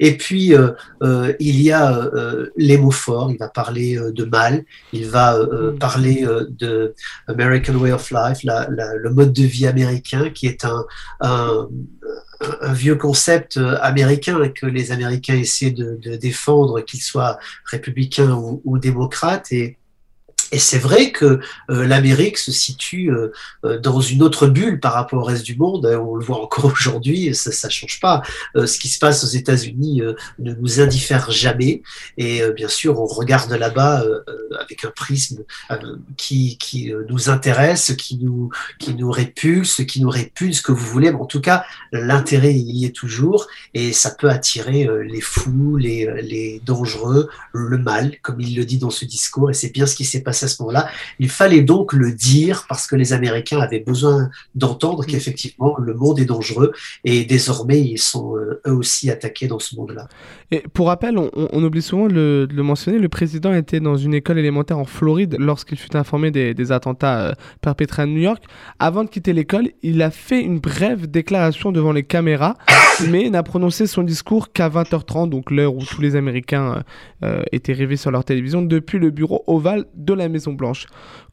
Et 0.00 0.16
puis, 0.16 0.54
euh, 0.54 0.72
euh, 1.02 1.32
il 1.40 1.60
y 1.60 1.72
a 1.72 1.96
euh, 1.96 2.50
les 2.56 2.78
mots 2.78 2.90
forts, 2.90 3.30
il 3.30 3.38
va 3.38 3.48
parler 3.48 3.98
de 4.12 4.24
mal, 4.24 4.64
il 4.92 5.06
va 5.06 5.38
mm. 5.38 5.78
parler 5.78 6.26
de 6.48 6.94
American 7.28 7.74
Way 7.74 7.92
of 7.92 8.10
Life, 8.10 8.40
le 8.44 9.10
mode 9.10 9.32
de 9.32 9.42
vie 9.42 9.66
américain, 9.66 10.30
qui 10.30 10.46
est 10.46 10.64
un, 10.64 10.84
un, 11.20 11.68
vieux 12.72 12.96
concept 12.96 13.58
américain 13.80 14.48
que 14.50 14.66
les 14.66 14.92
Américains 14.92 15.34
essaient 15.34 15.70
de, 15.70 16.16
défendre, 16.16 16.80
qu'ils 16.82 17.00
soient 17.00 17.38
républicains 17.64 18.32
ou, 18.32 18.60
ou 18.64 18.78
démocrates. 18.78 19.50
Et, 19.52 19.78
et 20.54 20.58
c'est 20.60 20.78
vrai 20.78 21.10
que 21.10 21.40
euh, 21.68 21.84
l'Amérique 21.84 22.38
se 22.38 22.52
situe 22.52 23.10
euh, 23.10 23.32
euh, 23.64 23.80
dans 23.80 24.00
une 24.00 24.22
autre 24.22 24.46
bulle 24.46 24.78
par 24.78 24.92
rapport 24.92 25.20
au 25.20 25.24
reste 25.24 25.44
du 25.44 25.56
monde. 25.56 25.84
On 25.86 26.14
le 26.14 26.24
voit 26.24 26.40
encore 26.40 26.66
aujourd'hui, 26.72 27.34
ça 27.34 27.66
ne 27.66 27.72
change 27.72 27.98
pas. 28.00 28.22
ce 28.54 28.78
qui 28.78 28.88
se 28.88 29.00
passe 29.00 29.24
aux 29.24 29.34
États-Unis 29.36 30.02
ne 30.38 30.54
nous 30.54 30.80
indiffère 30.80 31.30
jamais. 31.32 31.82
Et 32.18 32.42
bien 32.54 32.68
sûr, 32.68 33.00
on 33.00 33.06
regarde 33.06 33.50
là-bas 33.50 34.04
avec 34.60 34.84
un 34.84 34.90
prisme 34.90 35.42
qui, 36.16 36.92
nous 37.08 37.30
intéresse, 37.30 37.94
qui 37.96 38.18
nous, 38.18 38.50
qui 38.78 38.94
nous 38.94 39.10
répulse, 39.10 39.82
qui 39.86 40.00
nous 40.00 40.10
répulse, 40.10 40.60
que 40.60 40.70
vous 40.70 40.86
voulez. 40.86 41.10
Mais 41.10 41.18
en 41.18 41.26
tout 41.26 41.40
cas, 41.40 41.64
l'intérêt, 41.90 42.54
il 42.54 42.76
y 42.76 42.84
est 42.84 42.94
toujours. 42.94 43.48
Et 43.74 43.92
ça 43.92 44.10
peut 44.10 44.30
attirer 44.30 44.88
les 45.04 45.20
fous, 45.20 45.76
les, 45.76 46.60
dangereux, 46.64 47.28
le 47.52 47.78
mal, 47.78 48.16
comme 48.22 48.40
il 48.40 48.56
le 48.56 48.64
dit 48.64 48.78
dans 48.78 48.90
ce 48.90 49.04
discours. 49.04 49.50
Et 49.50 49.54
c'est 49.54 49.72
bien 49.72 49.86
ce 49.86 49.96
qui 49.96 50.04
s'est 50.04 50.22
passé 50.22 50.43
à 50.44 50.48
ce 50.48 50.62
moment-là. 50.62 50.88
Il 51.18 51.28
fallait 51.28 51.62
donc 51.62 51.92
le 51.92 52.12
dire 52.12 52.66
parce 52.68 52.86
que 52.86 52.96
les 52.96 53.12
Américains 53.12 53.60
avaient 53.60 53.80
besoin 53.80 54.30
d'entendre 54.54 55.04
qu'effectivement 55.04 55.76
le 55.78 55.94
monde 55.94 56.18
est 56.20 56.24
dangereux 56.24 56.72
et 57.04 57.24
désormais 57.24 57.80
ils 57.80 57.98
sont 57.98 58.36
eux 58.36 58.72
aussi 58.72 59.10
attaqués 59.10 59.46
dans 59.46 59.58
ce 59.58 59.76
monde-là. 59.76 60.08
Et 60.50 60.62
pour 60.72 60.88
rappel, 60.88 61.18
on, 61.18 61.30
on 61.34 61.64
oublie 61.64 61.82
souvent 61.82 62.08
de 62.08 62.46
le 62.50 62.62
mentionner, 62.62 62.98
le 62.98 63.08
président 63.08 63.52
était 63.52 63.80
dans 63.80 63.96
une 63.96 64.14
école 64.14 64.38
élémentaire 64.38 64.78
en 64.78 64.84
Floride 64.84 65.36
lorsqu'il 65.38 65.78
fut 65.78 65.96
informé 65.96 66.30
des, 66.30 66.54
des 66.54 66.72
attentats 66.72 67.34
perpétrés 67.60 68.02
à 68.02 68.06
New 68.06 68.20
York. 68.20 68.42
Avant 68.78 69.04
de 69.04 69.08
quitter 69.08 69.32
l'école, 69.32 69.70
il 69.82 70.02
a 70.02 70.10
fait 70.10 70.40
une 70.40 70.58
brève 70.58 71.06
déclaration 71.06 71.72
devant 71.72 71.92
les 71.92 72.02
caméras, 72.02 72.56
mais 73.10 73.30
n'a 73.30 73.42
prononcé 73.42 73.86
son 73.86 74.02
discours 74.02 74.52
qu'à 74.52 74.68
20h30, 74.68 75.28
donc 75.28 75.50
l'heure 75.50 75.74
où 75.74 75.84
tous 75.84 76.00
les 76.00 76.16
Américains 76.16 76.82
euh, 77.22 77.42
étaient 77.52 77.72
rêvés 77.72 77.96
sur 77.96 78.10
leur 78.10 78.24
télévision, 78.24 78.62
depuis 78.62 78.98
le 78.98 79.10
bureau 79.10 79.44
ovale 79.46 79.86
de 79.94 80.12
la 80.12 80.28
Maison-Blanche. 80.34 80.86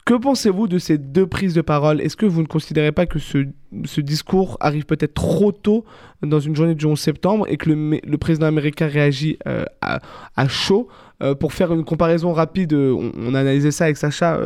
Que 0.04 0.14
pensez-vous 0.14 0.66
de 0.66 0.78
ces 0.78 0.98
deux 0.98 1.26
prises 1.26 1.54
de 1.54 1.60
parole? 1.60 2.00
Est-ce 2.00 2.16
que 2.16 2.26
vous 2.26 2.42
ne 2.42 2.46
considérez 2.46 2.92
pas 2.92 3.06
que 3.06 3.18
ce, 3.18 4.00
discours 4.00 4.56
arrive 4.60 4.86
peut-être 4.86 5.14
trop 5.14 5.52
tôt 5.52 5.84
dans 6.22 6.40
une 6.40 6.56
journée 6.56 6.74
du 6.74 6.86
11 6.86 6.98
septembre 6.98 7.46
et 7.48 7.56
que 7.56 7.70
le, 7.70 8.18
président 8.18 8.46
américain 8.46 8.86
réagit 8.86 9.38
euh, 9.46 9.64
à, 9.80 10.48
chaud? 10.48 10.88
Euh, 11.22 11.34
pour 11.34 11.52
faire 11.52 11.72
une 11.72 11.84
comparaison 11.84 12.32
rapide, 12.32 12.74
on, 12.74 13.12
on, 13.16 13.34
a 13.34 13.40
analysé 13.40 13.70
ça 13.70 13.84
avec 13.84 13.96
Sacha 13.96 14.38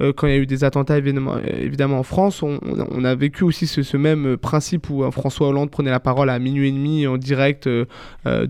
euh, 0.00 0.12
quand 0.12 0.26
il 0.26 0.30
y 0.30 0.36
a 0.36 0.38
eu 0.38 0.46
des 0.46 0.64
attentats 0.64 0.98
évidemment, 0.98 1.98
en 1.98 2.02
France. 2.02 2.42
On, 2.42 3.04
a 3.04 3.14
vécu 3.14 3.44
aussi 3.44 3.66
ce, 3.66 3.96
même 3.96 4.36
principe 4.36 4.90
où 4.90 5.10
François 5.10 5.48
Hollande 5.48 5.70
prenait 5.70 5.90
la 5.90 6.00
parole 6.00 6.30
à 6.30 6.38
minuit 6.38 6.68
et 6.68 6.72
demi 6.72 7.06
en 7.06 7.16
direct 7.16 7.68
de 7.68 7.86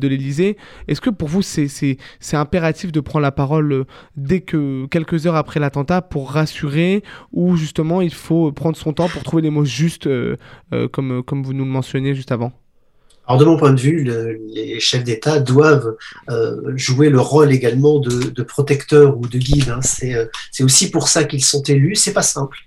l'Elysée. 0.08 0.56
Est-ce 0.88 1.00
que 1.00 1.10
pour 1.10 1.28
vous 1.28 1.42
c'est 1.42 1.98
impératif 2.32 2.92
de 2.92 3.00
prendre 3.00 3.22
la 3.22 3.32
parole 3.32 3.84
dès 4.16 4.40
que 4.40 4.86
quelques 4.86 5.26
heures 5.26 5.36
après 5.36 5.60
l'attentat 5.60 6.02
pour 6.02 6.30
rassurer 6.30 7.02
ou 7.32 7.56
justement 7.56 8.00
il 8.00 8.14
faut 8.14 8.52
prendre 8.52 8.76
son 8.76 8.92
temps 8.92 9.08
pour 9.08 9.22
trouver 9.22 9.42
les 9.42 9.50
mots 9.50 9.64
justes 9.64 10.06
euh, 10.06 10.36
euh, 10.72 10.88
comme, 10.88 11.22
comme 11.22 11.42
vous 11.42 11.52
nous 11.52 11.64
le 11.64 11.70
mentionniez 11.70 12.14
juste 12.14 12.32
avant? 12.32 12.52
Alors 13.26 13.40
de 13.40 13.44
mon 13.44 13.56
point 13.56 13.72
de 13.72 13.80
vue, 13.80 14.04
le, 14.04 14.38
les 14.48 14.78
chefs 14.80 15.04
d'État 15.04 15.40
doivent 15.40 15.96
euh, 16.28 16.72
jouer 16.76 17.08
le 17.08 17.20
rôle 17.20 17.52
également 17.52 17.98
de, 17.98 18.30
de 18.30 18.42
protecteur 18.42 19.16
ou 19.18 19.26
de 19.26 19.38
guide. 19.38 19.70
Hein. 19.70 19.80
C'est 19.82 20.62
aussi 20.62 20.90
pour 20.90 21.08
ça 21.08 21.24
qu'ils 21.24 21.44
sont 21.44 21.62
élus. 21.62 21.96
C'est 21.96 22.12
pas 22.12 22.22
simple 22.22 22.58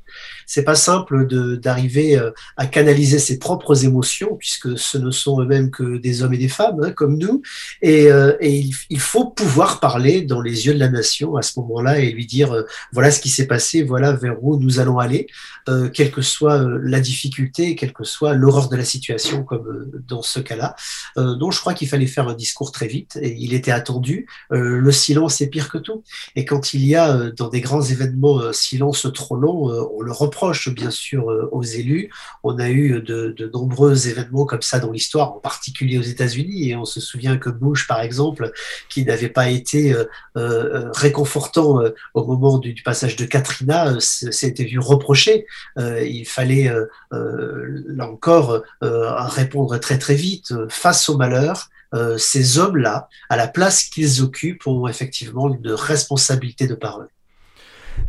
c'est 0.47 0.63
pas 0.63 0.75
simple 0.75 1.27
d'arriver 1.59 2.17
euh, 2.17 2.31
à 2.55 2.65
canaliser 2.65 3.19
ses 3.19 3.37
propres 3.37 3.85
émotions, 3.85 4.35
puisque 4.39 4.79
ce 4.79 4.97
ne 4.97 5.11
sont 5.11 5.41
eux-mêmes 5.41 5.69
que 5.69 5.97
des 5.97 6.23
hommes 6.23 6.33
et 6.33 6.37
des 6.37 6.47
femmes, 6.47 6.81
hein, 6.81 6.91
comme 6.91 7.17
nous. 7.17 7.41
Et, 7.81 8.11
euh, 8.11 8.35
et 8.39 8.63
il, 8.89 8.99
faut 8.99 9.25
pouvoir 9.25 9.79
parler 9.79 10.21
dans 10.21 10.41
les 10.41 10.65
yeux 10.65 10.73
de 10.73 10.79
la 10.79 10.89
nation 10.89 11.35
à 11.35 11.41
ce 11.41 11.59
moment-là 11.59 11.99
et 11.99 12.11
lui 12.11 12.25
dire 12.25 12.53
euh, 12.53 12.63
voilà 12.93 13.11
ce 13.11 13.19
qui 13.19 13.29
s'est 13.29 13.45
passé, 13.45 13.83
voilà 13.83 14.13
vers 14.13 14.43
où 14.43 14.57
nous 14.57 14.79
allons 14.79 14.99
aller, 14.99 15.27
euh, 15.67 15.89
quelle 15.89 16.11
que 16.11 16.21
soit 16.21 16.65
la 16.81 16.99
difficulté, 16.99 17.75
quelle 17.75 17.93
que 17.93 18.05
soit 18.05 18.33
l'horreur 18.33 18.69
de 18.69 18.75
la 18.77 18.85
situation, 18.85 19.43
comme 19.43 19.91
dans 20.07 20.21
ce 20.21 20.39
cas-là. 20.39 20.75
donc 21.15 21.51
je 21.51 21.59
crois 21.59 21.73
qu'il 21.73 21.89
fallait 21.89 22.07
faire 22.07 22.27
un 22.27 22.33
discours 22.33 22.71
très 22.71 22.87
vite 22.87 23.17
et 23.21 23.35
il 23.37 23.53
était 23.53 23.71
attendu. 23.71 24.27
le 24.49 24.91
silence 24.91 25.41
est 25.41 25.47
pire 25.47 25.69
que 25.69 25.77
tout. 25.77 26.03
Et 26.35 26.45
quand 26.45 26.73
il 26.73 26.85
y 26.85 26.95
a 26.95 27.31
dans 27.31 27.49
des 27.49 27.61
grands 27.61 27.81
événements 27.81 28.41
un 28.41 28.53
silence 28.53 29.07
trop 29.13 29.35
long, 29.35 29.65
on 29.97 30.01
le 30.01 30.11
reprend 30.11 30.36
bien 30.73 30.91
sûr, 30.91 31.29
euh, 31.29 31.49
aux 31.51 31.63
élus. 31.63 32.11
On 32.43 32.59
a 32.59 32.69
eu 32.69 33.01
de, 33.01 33.49
nombreux 33.53 34.07
événements 34.07 34.45
comme 34.45 34.61
ça 34.61 34.79
dans 34.79 34.91
l'histoire, 34.91 35.33
en 35.33 35.39
particulier 35.39 35.97
aux 35.97 36.03
États-Unis. 36.03 36.69
Et 36.69 36.75
on 36.75 36.85
se 36.85 36.99
souvient 36.99 37.37
que 37.37 37.49
Bush, 37.49 37.87
par 37.87 38.01
exemple, 38.01 38.51
qui 38.89 39.05
n'avait 39.05 39.29
pas 39.29 39.49
été 39.49 39.93
euh, 39.93 40.05
euh, 40.37 40.91
réconfortant 40.93 41.81
au 42.13 42.25
moment 42.25 42.57
du, 42.57 42.75
passage 42.83 43.15
de 43.15 43.25
Katrina, 43.25 43.99
s'était 43.99 44.63
vu 44.63 44.79
reprocher. 44.79 45.45
il 45.77 46.25
fallait, 46.25 46.71
là 47.11 48.09
encore, 48.09 48.63
répondre 48.81 49.77
très 49.79 49.97
très 49.97 50.15
vite 50.15 50.53
face 50.69 51.09
au 51.09 51.17
malheur. 51.17 51.69
ces 52.17 52.59
hommes-là, 52.59 53.09
à 53.29 53.35
la 53.35 53.47
place 53.47 53.83
qu'ils 53.83 54.21
occupent, 54.21 54.67
ont 54.67 54.87
effectivement 54.87 55.53
une 55.53 55.71
responsabilité 55.71 56.67
de 56.67 56.75
parole. 56.75 57.09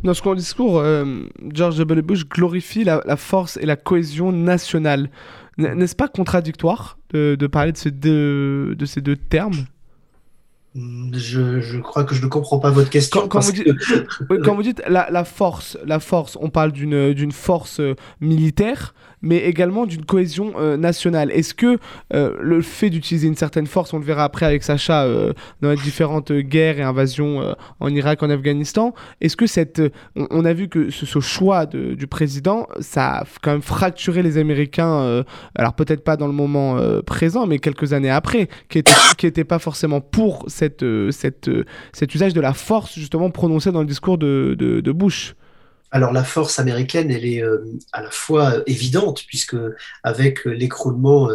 Dans 0.05 0.15
son 0.15 0.35
discours, 0.35 0.79
euh, 0.79 1.25
George 1.53 1.77
W. 1.79 2.03
Bush 2.03 2.27
glorifie 2.27 2.85
la, 2.85 3.03
la, 3.05 3.17
force 3.17 3.57
et 3.57 3.67
la 3.67 3.77
cohésion 3.77 4.33
nationale. 4.33 5.11
N'est-ce 5.59 5.97
pas 5.97 6.09
contradictoire 6.09 6.99
de, 7.11 7.37
de 7.39 7.47
parler 7.49 7.73
de 7.73 7.77
ces 7.77 7.91
deux, 7.91 8.77
de 8.77 8.87
ces 8.87 9.01
deux 9.01 9.17
termes? 9.17 9.65
Je, 10.75 11.61
je, 11.61 11.79
crois 11.79 12.05
que 12.05 12.15
je 12.15 12.23
ne 12.23 12.29
comprends 12.29 12.59
pas 12.59 12.71
votre 12.71 12.91
question. 12.91 13.23
Quand, 13.23 13.29
quand, 13.29 13.41
vous, 13.41 13.53
dites, 13.53 13.67
quand 14.45 14.55
vous, 14.55 14.63
dites, 14.63 14.83
la, 14.87 15.11
la, 15.11 15.25
force, 15.25 15.79
la 15.85 15.99
force, 15.99 16.39
on 16.41 16.51
parle 16.51 16.73
d'une 16.73 17.33
force 17.33 17.81
euh, 17.81 17.97
militaire, 18.21 18.95
mais 19.23 19.39
également 19.39 19.87
d'une 19.87 20.05
cohésion 20.05 20.53
euh, 20.59 20.77
nationale. 20.77 21.31
Est-ce 21.33 21.55
que 21.55 21.79
euh, 22.15 22.35
le 22.41 22.63
fait 22.63 22.91
d'utiliser 22.91 23.29
une 23.29 23.37
certaine 23.37 23.67
force, 23.67 23.93
on 23.93 23.99
le 23.99 24.05
verra 24.05 24.25
après 24.25 24.47
avec 24.47 24.63
Sacha 24.63 25.05
euh, 25.05 25.33
dans 25.61 25.71
les 25.71 25.77
différentes 25.77 26.33
guerres 26.33 26.79
et 26.79 26.83
invasions 26.83 27.55
en 27.81 27.89
Irak, 27.89 28.23
en 28.23 28.31
Afghanistan, 28.31 28.95
est-ce 29.21 29.37
que 29.37 29.47
cette, 29.47 29.83
on, 30.17 30.45
a 30.45 30.53
vu 30.53 30.69
que 30.69 30.91
ce, 30.91 31.21
choix 31.21 31.67
de, 31.67 31.95
du 31.95 32.07
président, 32.07 32.67
ça 32.81 33.19
a 33.19 33.25
quand 33.43 33.53
même 33.53 33.63
fracturé 33.63 34.23
les 34.23 34.39
Américains, 34.39 35.25
alors 35.55 35.75
peut-être 35.75 36.05
pas 36.05 36.17
dans 36.17 36.27
le 36.27 36.33
moment 36.33 36.79
présent, 37.05 37.47
mais 37.47 37.59
quelques 37.59 37.93
années 37.93 38.11
après, 38.11 38.49
qui 38.69 38.79
n'étaient 38.79 38.93
qui 39.17 39.27
était 39.27 39.45
pas 39.45 39.59
forcément 39.59 40.01
pour 40.01 40.45
cette, 40.49 40.85
cette, 41.11 41.51
cet 41.93 42.15
usage 42.15 42.35
de 42.35 42.41
la 42.41 42.53
force 42.53 42.95
justement 42.95 43.31
prononcé 43.31 43.73
dans 43.73 43.81
le 43.81 43.87
discours 43.87 44.19
de, 44.19 44.57
de 44.59 44.93
Bush? 44.93 45.35
Alors 45.91 46.13
la 46.13 46.25
force 46.25 46.59
américaine, 46.59 47.11
elle 47.11 47.25
est 47.25 47.43
euh, 47.43 47.65
à 47.93 48.03
la 48.03 48.11
fois 48.11 48.57
euh, 48.57 48.63
évidente, 48.67 49.25
puisque 49.27 49.57
avec 50.03 50.45
l'écroulement 50.45 51.31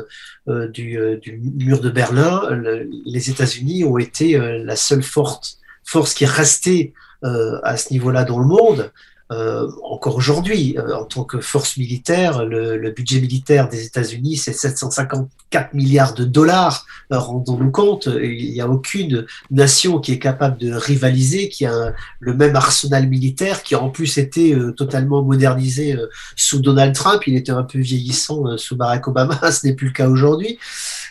euh, 0.47 0.67
du, 0.67 0.99
du, 1.21 1.41
mur 1.55 1.79
de 1.79 1.89
Berlin, 1.89 2.49
le, 2.51 2.87
les 3.05 3.29
États-Unis 3.29 3.83
ont 3.83 3.97
été 3.97 4.37
la 4.37 4.75
seule 4.75 5.03
force, 5.03 5.59
force 5.83 6.13
qui 6.13 6.23
est 6.23 6.27
restée 6.27 6.93
à 7.21 7.77
ce 7.77 7.93
niveau-là 7.93 8.25
dans 8.25 8.37
le 8.37 8.45
monde. 8.45 8.91
Euh, 9.31 9.71
encore 9.83 10.17
aujourd'hui, 10.17 10.75
euh, 10.77 10.95
en 10.95 11.05
tant 11.05 11.23
que 11.23 11.39
force 11.39 11.77
militaire, 11.77 12.45
le, 12.45 12.91
budget 12.91 13.21
militaire 13.21 13.69
des 13.69 13.85
États-Unis, 13.85 14.35
c'est 14.35 14.53
754 14.53 15.73
milliards 15.73 16.13
de 16.13 16.25
dollars. 16.25 16.85
Euh, 17.11 17.17
rendons-nous 17.17 17.71
compte, 17.71 18.07
il 18.21 18.51
n'y 18.51 18.61
a 18.61 18.67
aucune 18.67 19.25
nation 19.49 19.99
qui 19.99 20.11
est 20.11 20.19
capable 20.19 20.57
de 20.57 20.73
rivaliser, 20.73 21.47
qui 21.47 21.65
a 21.65 21.93
le 22.19 22.33
même 22.33 22.55
arsenal 22.55 23.07
militaire, 23.07 23.63
qui 23.63 23.75
a 23.75 23.81
en 23.81 23.89
plus 23.89 24.17
été 24.17 24.55
totalement 24.75 25.23
modernisé 25.23 25.97
sous 26.35 26.59
Donald 26.59 26.93
Trump. 26.93 27.23
Il 27.25 27.35
était 27.35 27.51
un 27.51 27.63
peu 27.63 27.79
vieillissant 27.79 28.57
sous 28.57 28.75
Barack 28.75 29.07
Obama, 29.07 29.39
ce 29.51 29.65
n'est 29.65 29.73
plus 29.73 29.87
le 29.87 29.93
cas 29.93 30.09
aujourd'hui. 30.09 30.59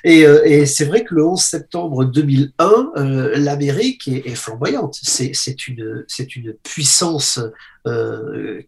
Et, 0.04 0.66
c'est 0.66 0.84
vrai 0.84 1.04
que 1.04 1.14
le 1.14 1.24
11 1.24 1.40
septembre 1.40 2.04
2001, 2.04 2.92
l'Amérique 3.36 4.08
est, 4.08 4.34
flamboyante. 4.34 4.98
C'est 5.02 5.68
une, 5.68 6.04
puissance 6.62 7.40
euh, 7.86 8.01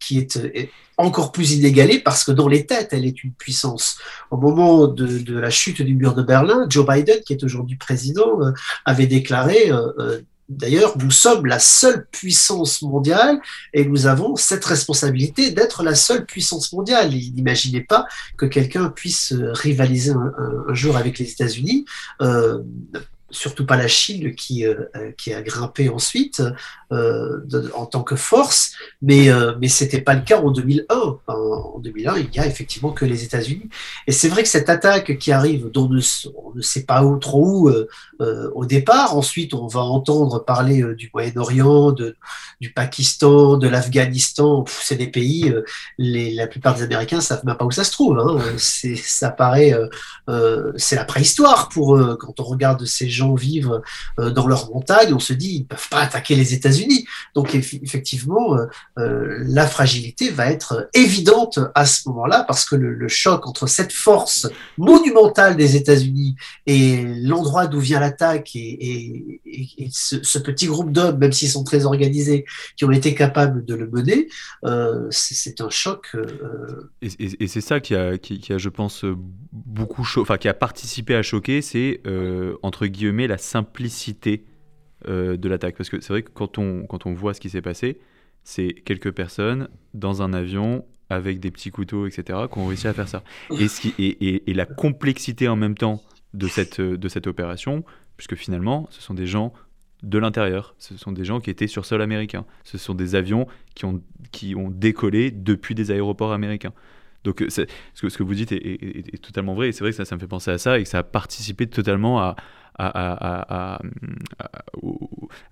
qui 0.00 0.18
est, 0.18 0.70
encore 0.96 1.32
plus 1.32 1.52
inégalée 1.52 1.98
parce 1.98 2.24
que 2.24 2.32
dans 2.32 2.48
les 2.48 2.66
têtes, 2.66 2.90
elle 2.92 3.04
est 3.04 3.24
une 3.24 3.32
puissance. 3.32 3.98
Au 4.30 4.36
moment 4.36 4.86
de, 4.86 5.38
la 5.38 5.50
chute 5.50 5.82
du 5.82 5.94
mur 5.94 6.14
de 6.14 6.22
Berlin, 6.22 6.66
Joe 6.68 6.86
Biden, 6.86 7.20
qui 7.26 7.32
est 7.32 7.42
aujourd'hui 7.42 7.76
président, 7.76 8.40
euh, 8.42 8.52
avait 8.84 9.06
déclaré 9.06 9.70
euh, 9.70 10.20
D'ailleurs, 10.50 10.98
nous 10.98 11.10
sommes 11.10 11.46
la 11.46 11.58
seule 11.58 12.06
puissance 12.12 12.82
mondiale 12.82 13.40
et 13.72 13.86
nous 13.86 14.06
avons 14.06 14.36
cette 14.36 14.64
responsabilité 14.66 15.52
d'être 15.52 15.82
la 15.82 15.94
seule 15.94 16.26
puissance 16.26 16.70
mondiale. 16.74 17.10
N'imaginez 17.10 17.80
pas 17.80 18.06
que 18.36 18.44
quelqu'un 18.44 18.90
puisse 18.90 19.32
rivaliser 19.32 20.12
un, 20.12 20.74
jour 20.74 20.98
avec 20.98 21.18
les 21.18 21.30
États-Unis. 21.30 21.86
Euh, 22.20 22.58
surtout 23.34 23.66
pas 23.66 23.76
la 23.76 23.88
Chine 23.88 24.34
qui, 24.34 24.66
euh, 24.66 24.74
qui 25.18 25.34
a 25.34 25.42
grimpé 25.42 25.88
ensuite 25.88 26.42
euh, 26.92 27.40
en 27.74 27.86
tant 27.86 28.02
que 28.02 28.16
force, 28.16 28.72
mais, 29.02 29.28
euh, 29.28 29.54
mais 29.60 29.68
ce 29.68 29.84
n'était 29.84 30.00
pas 30.00 30.14
le 30.14 30.22
cas 30.22 30.40
en 30.40 30.50
2001. 30.50 30.94
En, 30.94 31.18
en, 31.26 31.78
2001, 31.80 32.18
il 32.18 32.30
n'y 32.30 32.38
a 32.38 32.46
effectivement 32.46 32.92
que 32.92 33.04
les 33.04 33.24
États-Unis. 33.24 33.68
Et 34.06 34.12
c'est 34.12 34.28
vrai 34.28 34.42
que 34.42 34.48
cette 34.48 34.68
attaque 34.68 35.18
qui 35.18 35.32
arrive, 35.32 35.70
dont 35.70 35.90
on 35.90 36.54
ne 36.54 36.62
sait 36.62 36.84
pas 36.84 37.02
trop 37.20 37.68
où 37.68 38.13
euh, 38.20 38.50
au 38.54 38.64
départ, 38.64 39.16
ensuite 39.16 39.54
on 39.54 39.66
va 39.66 39.80
entendre 39.80 40.44
parler 40.44 40.82
euh, 40.82 40.94
du 40.94 41.10
Moyen-Orient, 41.12 41.92
du 42.60 42.72
Pakistan, 42.72 43.56
de 43.56 43.68
l'Afghanistan, 43.68 44.64
c'est 44.68 44.96
des 44.96 45.08
pays, 45.08 45.52
les, 45.98 46.32
la 46.32 46.46
plupart 46.46 46.74
des 46.74 46.82
Américains 46.82 47.20
savent 47.20 47.44
même 47.44 47.56
pas 47.56 47.64
où 47.64 47.70
ça 47.70 47.84
se 47.84 47.92
trouve. 47.92 48.18
Hein. 48.18 48.38
ça 48.58 49.30
paraît, 49.30 49.74
c'est 50.76 50.96
la 50.96 51.04
préhistoire 51.04 51.68
pour 51.68 51.96
eux 51.96 52.16
quand 52.16 52.40
on 52.40 52.44
regarde 52.44 52.84
ces 52.84 53.08
gens 53.08 53.34
vivent 53.34 53.80
dans 54.18 54.46
leurs 54.46 54.70
montagnes, 54.70 55.12
on 55.12 55.18
se 55.18 55.32
dit 55.32 55.56
ils 55.56 55.60
ne 55.60 55.66
peuvent 55.66 55.88
pas 55.88 56.00
attaquer 56.00 56.36
les 56.36 56.54
États-Unis. 56.54 57.06
Donc 57.34 57.54
effectivement, 57.54 58.56
la 58.96 59.66
fragilité 59.66 60.30
va 60.30 60.50
être 60.50 60.88
évidente 60.94 61.58
à 61.74 61.86
ce 61.86 62.08
moment-là 62.08 62.44
parce 62.46 62.64
que 62.64 62.76
le, 62.76 63.08
choc 63.08 63.46
entre 63.46 63.66
cette 63.66 63.92
force 63.92 64.48
monumentale 64.78 65.56
des 65.56 65.76
États-Unis 65.76 66.36
et 66.66 67.04
l'endroit 67.22 67.66
d'où 67.66 67.80
vient 67.80 68.00
l'attaque 68.04 68.54
et, 68.54 69.40
ce, 69.90 70.38
petit 70.38 70.66
groupe 70.66 70.92
d'hommes, 70.92 71.18
même 71.18 71.32
s'ils 71.32 71.48
sont 71.48 71.64
très 71.64 71.86
organisés, 71.86 72.44
qui 72.76 72.84
ont 72.84 72.90
été 72.90 73.14
capables 73.14 73.64
de 73.64 73.74
le 73.74 73.88
mener, 73.88 74.28
c'est 75.10 75.60
un 75.60 75.70
choc. 75.70 76.16
et, 77.02 77.46
c'est 77.46 77.60
ça 77.60 77.80
qui 77.80 77.94
a, 77.94 78.18
qui, 78.18 78.52
a, 78.52 78.58
je 78.58 78.68
pense, 78.68 79.04
beaucoup 79.52 80.04
enfin 80.16 80.38
qui 80.38 80.48
a 80.48 80.54
participé 80.54 81.14
à 81.14 81.22
choquer, 81.22 81.62
c'est 81.62 82.00
euh, 82.06 82.56
entre 82.62 82.86
guillemets 82.86 83.26
la 83.26 83.38
simplicité 83.38 84.44
euh, 85.08 85.36
de 85.36 85.48
l'attaque. 85.48 85.76
Parce 85.76 85.90
que 85.90 86.00
c'est 86.00 86.12
vrai 86.12 86.22
que 86.22 86.30
quand 86.30 86.58
on, 86.58 86.86
quand 86.86 87.06
on 87.06 87.14
voit 87.14 87.34
ce 87.34 87.40
qui 87.40 87.50
s'est 87.50 87.62
passé, 87.62 87.98
c'est 88.42 88.72
quelques 88.84 89.12
personnes 89.12 89.68
dans 89.94 90.22
un 90.22 90.32
avion 90.32 90.84
avec 91.10 91.40
des 91.40 91.50
petits 91.50 91.70
couteaux, 91.70 92.06
etc., 92.06 92.38
qui 92.50 92.58
ont 92.58 92.66
réussi 92.66 92.88
à 92.88 92.94
faire 92.94 93.08
ça. 93.08 93.22
Et, 93.98 94.42
la 94.46 94.66
complexité 94.66 95.48
en 95.48 95.56
même 95.56 95.76
temps 95.76 96.02
de 96.34 96.48
cette, 96.48 96.80
de 96.80 97.08
cette 97.08 97.26
opération, 97.26 97.84
puisque 98.16 98.34
finalement, 98.34 98.86
ce 98.90 99.00
sont 99.00 99.14
des 99.14 99.26
gens 99.26 99.52
de 100.02 100.18
l'intérieur. 100.18 100.74
Ce 100.78 100.96
sont 100.96 101.12
des 101.12 101.24
gens 101.24 101.40
qui 101.40 101.50
étaient 101.50 101.66
sur 101.66 101.86
sol 101.86 102.02
américain. 102.02 102.44
Ce 102.62 102.76
sont 102.76 102.94
des 102.94 103.14
avions 103.14 103.46
qui 103.74 103.86
ont, 103.86 104.02
qui 104.32 104.54
ont 104.54 104.68
décollé 104.68 105.30
depuis 105.30 105.74
des 105.74 105.90
aéroports 105.90 106.32
américains. 106.32 106.74
Donc 107.24 107.42
ce 107.48 107.62
que, 108.00 108.08
ce 108.10 108.18
que 108.18 108.22
vous 108.22 108.34
dites 108.34 108.52
est, 108.52 109.22
totalement 109.22 109.54
vrai, 109.54 109.68
et 109.68 109.72
c'est 109.72 109.80
vrai 109.80 109.90
que 109.90 109.96
ça, 109.96 110.04
ça 110.04 110.14
me 110.14 110.20
fait 110.20 110.26
penser 110.26 110.50
à 110.50 110.58
ça, 110.58 110.78
et 110.78 110.82
que 110.82 110.88
ça 110.88 110.98
a 110.98 111.02
participé 111.02 111.66
totalement 111.66 112.20
à, 112.20 112.36
à, 112.76 113.78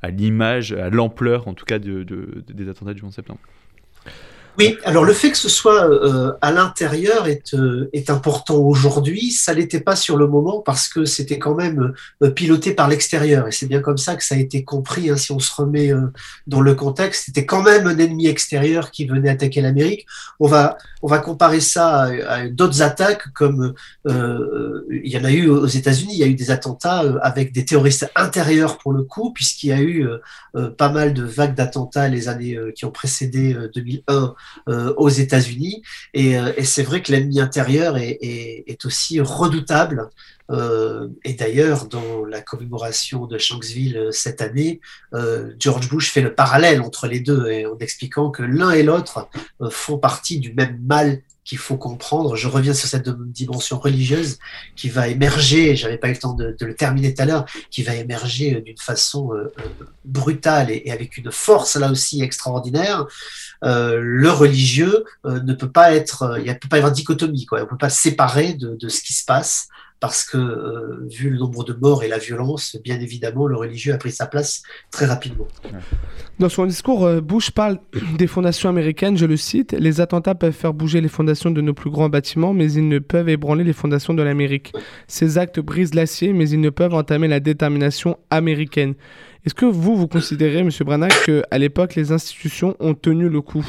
à, 0.02 0.10
l'image, 0.10 0.72
à 0.72 0.90
l'ampleur 0.90 1.48
en 1.48 1.54
tout 1.54 1.64
cas 1.64 1.78
de, 1.78 2.04
des 2.46 2.68
attentats 2.68 2.92
du 2.92 3.02
11 3.02 3.14
septembre. 3.14 3.40
Oui, 4.58 4.76
alors 4.84 5.04
le 5.04 5.14
fait 5.14 5.30
que 5.30 5.38
ce 5.38 5.48
soit 5.48 5.88
euh, 5.88 6.34
à 6.42 6.52
l'intérieur 6.52 7.26
est, 7.26 7.54
euh, 7.54 7.88
est 7.94 8.10
important 8.10 8.56
aujourd'hui. 8.56 9.30
Ça 9.30 9.54
l'était 9.54 9.80
pas 9.80 9.96
sur 9.96 10.18
le 10.18 10.26
moment 10.26 10.60
parce 10.60 10.88
que 10.88 11.06
c'était 11.06 11.38
quand 11.38 11.54
même 11.54 11.94
euh, 12.22 12.30
piloté 12.30 12.74
par 12.74 12.86
l'extérieur. 12.86 13.48
Et 13.48 13.52
c'est 13.52 13.66
bien 13.66 13.80
comme 13.80 13.96
ça 13.96 14.14
que 14.14 14.22
ça 14.22 14.34
a 14.34 14.38
été 14.38 14.62
compris. 14.62 15.08
Hein, 15.08 15.16
si 15.16 15.32
on 15.32 15.38
se 15.38 15.54
remet 15.54 15.90
dans 16.46 16.60
le 16.60 16.74
contexte, 16.74 17.24
c'était 17.26 17.46
quand 17.46 17.62
même 17.62 17.86
un 17.86 17.96
ennemi 17.96 18.26
extérieur 18.26 18.90
qui 18.90 19.06
venait 19.06 19.30
attaquer 19.30 19.62
l'Amérique. 19.62 20.04
On 20.38 20.48
va, 20.48 20.76
on 21.00 21.06
va 21.06 21.18
comparer 21.18 21.60
ça 21.60 22.10
à, 22.28 22.46
d'autres 22.48 22.82
attaques 22.82 23.32
comme 23.32 23.72
il 24.04 25.08
y 25.08 25.16
en 25.16 25.24
a 25.24 25.32
eu 25.32 25.48
aux 25.48 25.66
États-Unis. 25.66 26.12
Il 26.12 26.18
y 26.18 26.24
a 26.24 26.26
eu 26.26 26.34
des 26.34 26.50
attentats 26.50 27.04
avec 27.22 27.52
des 27.52 27.64
terroristes 27.64 28.10
intérieurs 28.16 28.76
pour 28.78 28.92
le 28.92 29.02
coup, 29.02 29.32
puisqu'il 29.32 29.68
y 29.68 29.72
a 29.72 29.80
eu 29.80 30.06
pas 30.76 30.90
mal 30.90 31.14
de 31.14 31.24
vagues 31.24 31.54
d'attentats 31.54 32.08
les 32.08 32.28
années 32.28 32.58
qui 32.74 32.84
ont 32.84 32.90
précédé 32.90 33.56
2001 33.74 34.34
euh, 34.68 34.94
aux 34.96 35.08
États-Unis. 35.08 35.82
Euh, 36.16 36.52
et, 36.56 36.64
c'est 36.64 36.82
vrai 36.82 37.02
que 37.02 37.10
l'ennemi 37.10 37.40
intérieur 37.40 37.96
est, 37.96 38.84
aussi 38.84 39.20
redoutable. 39.20 40.08
Euh, 40.50 41.08
et 41.24 41.34
d'ailleurs, 41.34 41.86
dans 41.86 42.24
la 42.24 42.40
commémoration 42.40 43.26
de 43.26 43.38
Shanksville 43.38 44.08
cette 44.12 44.40
année, 44.40 44.80
George 45.58 45.88
Bush 45.88 46.10
fait 46.10 46.20
le 46.20 46.34
parallèle 46.34 46.80
entre 46.80 47.06
les 47.06 47.20
deux 47.20 47.66
en 47.66 47.78
expliquant 47.78 48.30
que 48.30 48.42
l'un 48.42 48.70
et 48.70 48.82
l'autre 48.82 49.28
font 49.70 49.98
partie 49.98 50.38
du 50.38 50.52
même 50.54 50.78
mal 50.82 51.22
qu'il 51.44 51.58
faut 51.58 51.76
comprendre. 51.76 52.36
Je 52.36 52.48
reviens 52.48 52.74
sur 52.74 52.88
cette 52.88 53.08
dimension 53.08 53.78
religieuse 53.78 54.38
qui 54.76 54.88
va 54.88 55.08
émerger, 55.08 55.76
j'avais 55.76 55.98
pas 55.98 56.08
eu 56.08 56.12
le 56.12 56.18
temps 56.18 56.34
de, 56.34 56.56
le 56.60 56.74
terminer 56.74 57.14
tout 57.14 57.22
à 57.22 57.24
l'heure, 57.26 57.46
qui 57.70 57.82
va 57.82 57.94
émerger 57.94 58.60
d'une 58.60 58.78
façon 58.78 59.32
brutale 60.04 60.70
et, 60.70 60.90
avec 60.90 61.16
une 61.16 61.30
force 61.30 61.76
là 61.76 61.90
aussi 61.90 62.22
extraordinaire. 62.22 63.06
Euh, 63.64 63.98
le 64.00 64.30
religieux 64.30 65.04
euh, 65.24 65.40
ne 65.40 65.54
peut 65.54 65.70
pas 65.70 65.94
être, 65.94 66.22
euh, 66.22 66.40
il 66.40 66.46
ne 66.46 66.54
peut 66.54 66.68
pas 66.68 66.76
y 66.76 66.80
avoir 66.80 66.92
dichotomie. 66.92 67.46
On 67.52 67.58
ne 67.58 67.64
peut 67.64 67.76
pas 67.76 67.86
le 67.86 67.92
séparer 67.92 68.54
de, 68.54 68.88
ce 68.88 69.00
qui 69.00 69.12
se 69.12 69.24
passe 69.24 69.68
parce 70.02 70.24
que 70.24 71.06
vu 71.08 71.30
le 71.30 71.38
nombre 71.38 71.62
de 71.62 71.72
morts 71.72 72.02
et 72.02 72.08
la 72.08 72.18
violence, 72.18 72.76
bien 72.82 73.00
évidemment, 73.00 73.46
le 73.46 73.56
religieux 73.56 73.94
a 73.94 73.98
pris 73.98 74.10
sa 74.10 74.26
place 74.26 74.64
très 74.90 75.06
rapidement. 75.06 75.46
Dans 76.40 76.48
son 76.48 76.66
discours, 76.66 77.08
Bush 77.22 77.52
parle 77.52 77.78
des 78.18 78.26
fondations 78.26 78.68
américaines, 78.68 79.16
je 79.16 79.26
le 79.26 79.36
cite, 79.36 79.76
Les 79.78 80.00
attentats 80.00 80.34
peuvent 80.34 80.52
faire 80.52 80.74
bouger 80.74 81.00
les 81.00 81.08
fondations 81.08 81.52
de 81.52 81.60
nos 81.60 81.72
plus 81.72 81.88
grands 81.88 82.08
bâtiments, 82.08 82.52
mais 82.52 82.72
ils 82.72 82.88
ne 82.88 82.98
peuvent 82.98 83.28
ébranler 83.28 83.62
les 83.62 83.72
fondations 83.72 84.12
de 84.12 84.22
l'Amérique. 84.22 84.72
Ces 85.06 85.38
actes 85.38 85.60
brisent 85.60 85.94
l'acier, 85.94 86.32
mais 86.32 86.48
ils 86.48 86.60
ne 86.60 86.70
peuvent 86.70 86.94
entamer 86.94 87.28
la 87.28 87.38
détermination 87.38 88.18
américaine. 88.30 88.94
Est-ce 89.46 89.54
que 89.54 89.66
vous, 89.66 89.96
vous 89.96 90.08
considérez, 90.08 90.58
M. 90.58 90.70
Branagh, 90.80 91.12
qu'à 91.24 91.58
l'époque, 91.58 91.94
les 91.94 92.10
institutions 92.10 92.76
ont 92.80 92.94
tenu 92.94 93.28
le 93.28 93.40
coup? 93.40 93.64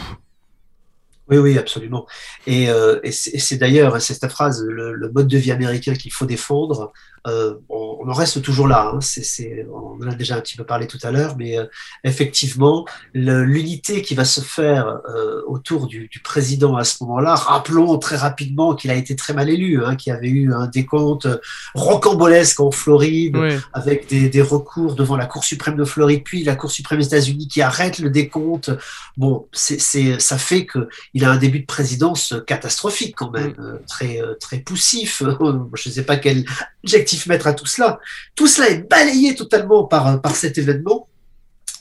Oui, 1.30 1.38
oui, 1.38 1.58
absolument. 1.58 2.06
Et, 2.48 2.70
euh, 2.70 3.00
c'est 3.12 3.58
d'ailleurs, 3.58 4.02
c'est 4.02 4.14
cette 4.14 4.32
phrase, 4.32 4.64
le, 4.64 5.10
mode 5.12 5.28
de 5.28 5.38
vie 5.38 5.52
américain 5.52 5.94
qu'il 5.94 6.12
faut 6.12 6.26
défendre, 6.26 6.92
euh, 7.28 7.56
on, 7.70 8.10
en 8.10 8.14
reste 8.14 8.42
toujours 8.42 8.68
là. 8.68 8.92
Hein. 8.94 9.00
C'est, 9.02 9.66
on 9.72 10.04
en 10.04 10.10
a 10.10 10.16
déjà 10.16 10.36
un 10.36 10.42
petit 10.42 10.58
peu 10.58 10.66
parlé 10.66 10.88
tout 10.88 10.98
à 11.04 11.12
l'heure, 11.12 11.38
mais 11.38 11.58
euh, 11.58 11.66
effectivement, 12.04 12.86
l'unité 13.14 14.02
qui 14.02 14.14
va 14.14 14.26
se 14.26 14.42
faire 14.42 15.00
euh, 15.10 15.42
autour 15.48 15.88
du, 15.88 16.10
du, 16.10 16.20
président 16.20 16.76
à 16.76 16.84
ce 16.84 17.04
moment-là, 17.04 17.36
rappelons 17.36 17.98
très 17.98 18.18
rapidement 18.18 18.76
qu'il 18.76 18.92
a 18.92 18.96
été 18.96 19.16
très 19.16 19.34
mal 19.34 19.50
élu, 19.50 19.84
hein, 19.84 19.96
qu'il 19.96 20.12
y 20.12 20.16
avait 20.16 20.28
eu 20.28 20.54
un 20.54 20.68
décompte 20.68 21.28
rocambolesque 21.76 22.60
en 22.60 22.72
Floride, 22.72 23.38
avec 23.72 24.08
des, 24.08 24.30
des, 24.30 24.42
recours 24.42 24.96
devant 24.96 25.16
la 25.16 25.26
Cour 25.26 25.44
suprême 25.44 25.78
de 25.78 25.86
Floride, 25.86 26.24
puis 26.26 26.44
la 26.44 26.56
Cour 26.56 26.72
suprême 26.72 27.00
des 27.00 27.08
États-Unis 27.08 27.48
qui 27.48 27.62
arrête 27.62 28.00
le 28.00 28.10
décompte. 28.10 28.70
Bon, 29.16 29.48
c'est, 29.54 29.80
ça 30.20 30.38
fait 30.38 30.66
qu'il 30.66 31.24
a 31.24 31.32
un 31.32 31.38
début 31.38 31.62
de 31.62 31.66
présidence 31.66 32.34
catastrophique 32.46 33.16
quand 33.16 33.32
même, 33.32 33.56
très, 33.88 34.20
très 34.42 34.58
poussif. 34.58 35.24
Je 35.76 35.90
ne 35.90 35.94
sais 35.94 36.04
pas 36.04 36.18
quel 36.18 36.46
adjectif 36.84 37.13
mettre 37.28 37.48
à 37.48 37.54
tout 37.54 37.66
cela. 37.66 38.00
Tout 38.36 38.48
cela 38.48 38.70
est 38.70 38.90
balayé 38.90 39.36
totalement 39.36 39.86
par, 39.86 40.36
cet 40.36 40.58
événement 40.58 41.08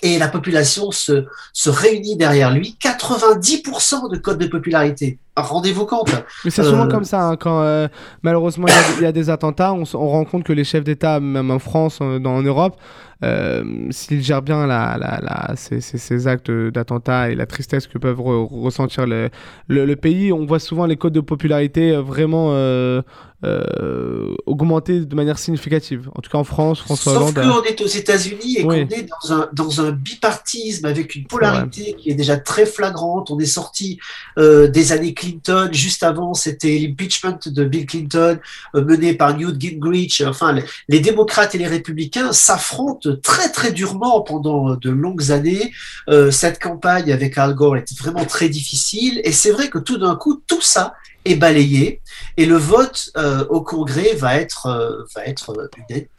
et 0.03 0.19
la 0.19 0.29
population 0.29 0.91
se, 0.91 1.27
se 1.53 1.71
réunit 1.71 2.17
derrière 2.17 2.51
lui. 2.51 2.77
90% 2.83 4.11
de 4.11 4.17
code 4.19 4.39
de 4.39 4.47
popularité. 4.47 5.19
Rendez-vous 5.35 5.87
compte. 5.87 6.13
Mais 6.45 6.51
c'est 6.51 6.63
souvent 6.63 6.85
euh, 6.85 6.91
comme 6.91 7.05
ça. 7.05 7.23
Hein, 7.23 7.37
quand 7.37 7.63
euh, 7.63 7.89
malheureusement 8.23 8.67
il 8.99 9.03
y, 9.03 9.07
a 9.07 9.13
des 9.13 9.31
attentats, 9.31 9.73
on, 9.73 9.85
on 9.95 10.09
rend 10.09 10.25
compte 10.27 10.45
que 10.45 10.53
les 10.53 10.65
chefs 10.65 10.85
d'État, 10.85 11.21
même 11.21 11.51
en 11.51 11.59
France, 11.59 12.03
en, 12.03 12.23
en 12.25 12.43
Europe, 12.43 12.77
euh, 13.25 13.63
s'ils 13.91 14.23
gèrent 14.23 14.43
bien 14.43 14.67
la, 14.67 14.97
la, 14.99 15.21
la, 15.23 15.55
ces, 15.55 15.81
ces, 15.81 16.27
actes 16.27 16.51
d'attentat 16.51 17.31
et 17.31 17.37
la 17.37 17.47
tristesse 17.47 17.87
que 17.87 17.97
peuvent 17.99 18.21
ressentir 18.21 19.07
le, 19.07 19.31
le, 19.69 19.97
pays, 19.97 20.33
on 20.33 20.45
voit 20.45 20.59
souvent 20.59 20.87
les 20.87 20.97
codes 20.97 21.13
de 21.13 21.21
popularité 21.21 21.95
vraiment 21.95 22.49
euh, 22.51 23.01
euh, 23.45 24.35
augmenter 24.47 25.01
de 25.01 25.15
manière 25.15 25.39
significative. 25.39 26.11
En 26.17 26.21
tout 26.21 26.31
cas 26.31 26.39
en 26.39 26.45
France, 26.45 26.81
François 26.81 27.15
Sauf 27.15 27.35
qu'on 27.35 27.63
est 27.63 27.81
aux 27.81 27.87
États-Unis 27.87 28.59
et 28.59 28.63
qu'on 28.65 28.73
est 28.73 29.09
dans 29.09 29.33
un, 29.33 29.49
dans 29.53 29.81
un 29.81 29.93
bipartisme 29.93 30.87
avec 30.87 31.15
une 31.15 31.27
polarité 31.27 31.95
qui 31.95 32.11
est 32.11 32.15
déjà 32.15 32.37
très 32.39 32.67
flagrante. 32.67 33.31
On 33.31 33.39
est 33.39 33.47
sorti 33.47 34.01
des 34.37 34.93
années 34.93 35.15
Clinton. 35.23 35.69
Juste 35.73 36.03
avant, 36.03 36.35
c'était 36.35 36.79
l'impeachment 36.79 37.39
de 37.47 37.65
Bill 37.65 37.87
Clinton 37.87 38.39
mené 38.75 39.15
par 39.15 39.37
Newt 39.37 39.61
Gingrich. 39.61 40.23
Enfin, 40.27 40.59
les, 40.89 41.01
démocrates 41.01 41.55
et 41.55 41.59
les 41.59 41.67
républicains 41.67 42.33
s'affrontent 42.33 43.11
très 43.23 43.51
très 43.51 43.73
durement 43.73 44.21
pendant 44.23 44.75
de 44.75 44.91
longues 44.91 45.31
années. 45.31 45.73
Euh, 46.09 46.31
cette 46.31 46.61
campagne 46.61 47.13
avec 47.13 47.39
Al 47.39 47.55
Gore 47.55 47.77
était 47.77 47.95
vraiment 47.95 48.25
très 48.25 48.49
difficile 48.49 49.21
et 49.25 49.33
c'est 49.33 49.51
vrai 49.51 49.69
que 49.69 49.79
tout 49.79 49.99
d'un 49.99 50.17
coup, 50.17 50.43
tout 50.47 50.61
ça 50.61 50.95
est 51.25 51.37
balayé 51.37 52.01
et 52.37 52.47
le 52.47 52.57
vote 52.57 53.11
euh, 53.17 53.45
au 53.49 53.61
Congrès 53.61 54.15
va 54.15 54.37
être 54.37 54.67
euh, 54.67 55.05
va 55.15 55.25
être 55.27 55.53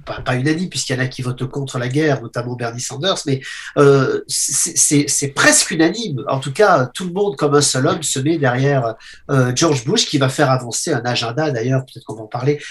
pas, 0.06 0.36
unanime 0.36 0.70
puisqu'il 0.70 0.96
y 0.96 1.00
en 1.00 1.02
a 1.02 1.08
qui 1.08 1.22
votent 1.22 1.46
contre 1.50 1.80
la 1.80 1.88
guerre, 1.88 2.22
notamment 2.22 2.56
Bernie 2.56 2.82
Sanders, 2.82 3.18
mais 3.26 3.42
c'est 4.28 5.34
presque 5.34 5.72
unanime. 5.72 6.24
En 6.28 6.40
tout 6.40 6.52
cas, 6.52 6.88
tout 6.88 7.06
le 7.06 7.14
monde 7.14 7.38
comme 7.38 7.56
un 7.56 7.62
seul 7.62 7.88
homme 7.88 8.04
se 8.04 8.20
met 8.20 8.38
derrière 8.38 8.96
George 9.56 9.86
Bush 9.86 10.06
qui 10.06 10.18
va 10.18 10.28
faire 10.28 10.52
avancer 10.52 10.92
un 10.92 11.04
agenda 11.06 11.52
d'ailleurs, 11.52 11.86
peut-être 11.86 12.04
qu'on 12.04 12.16
va 12.16 12.24
en 12.24 12.28
parler, 12.28 12.62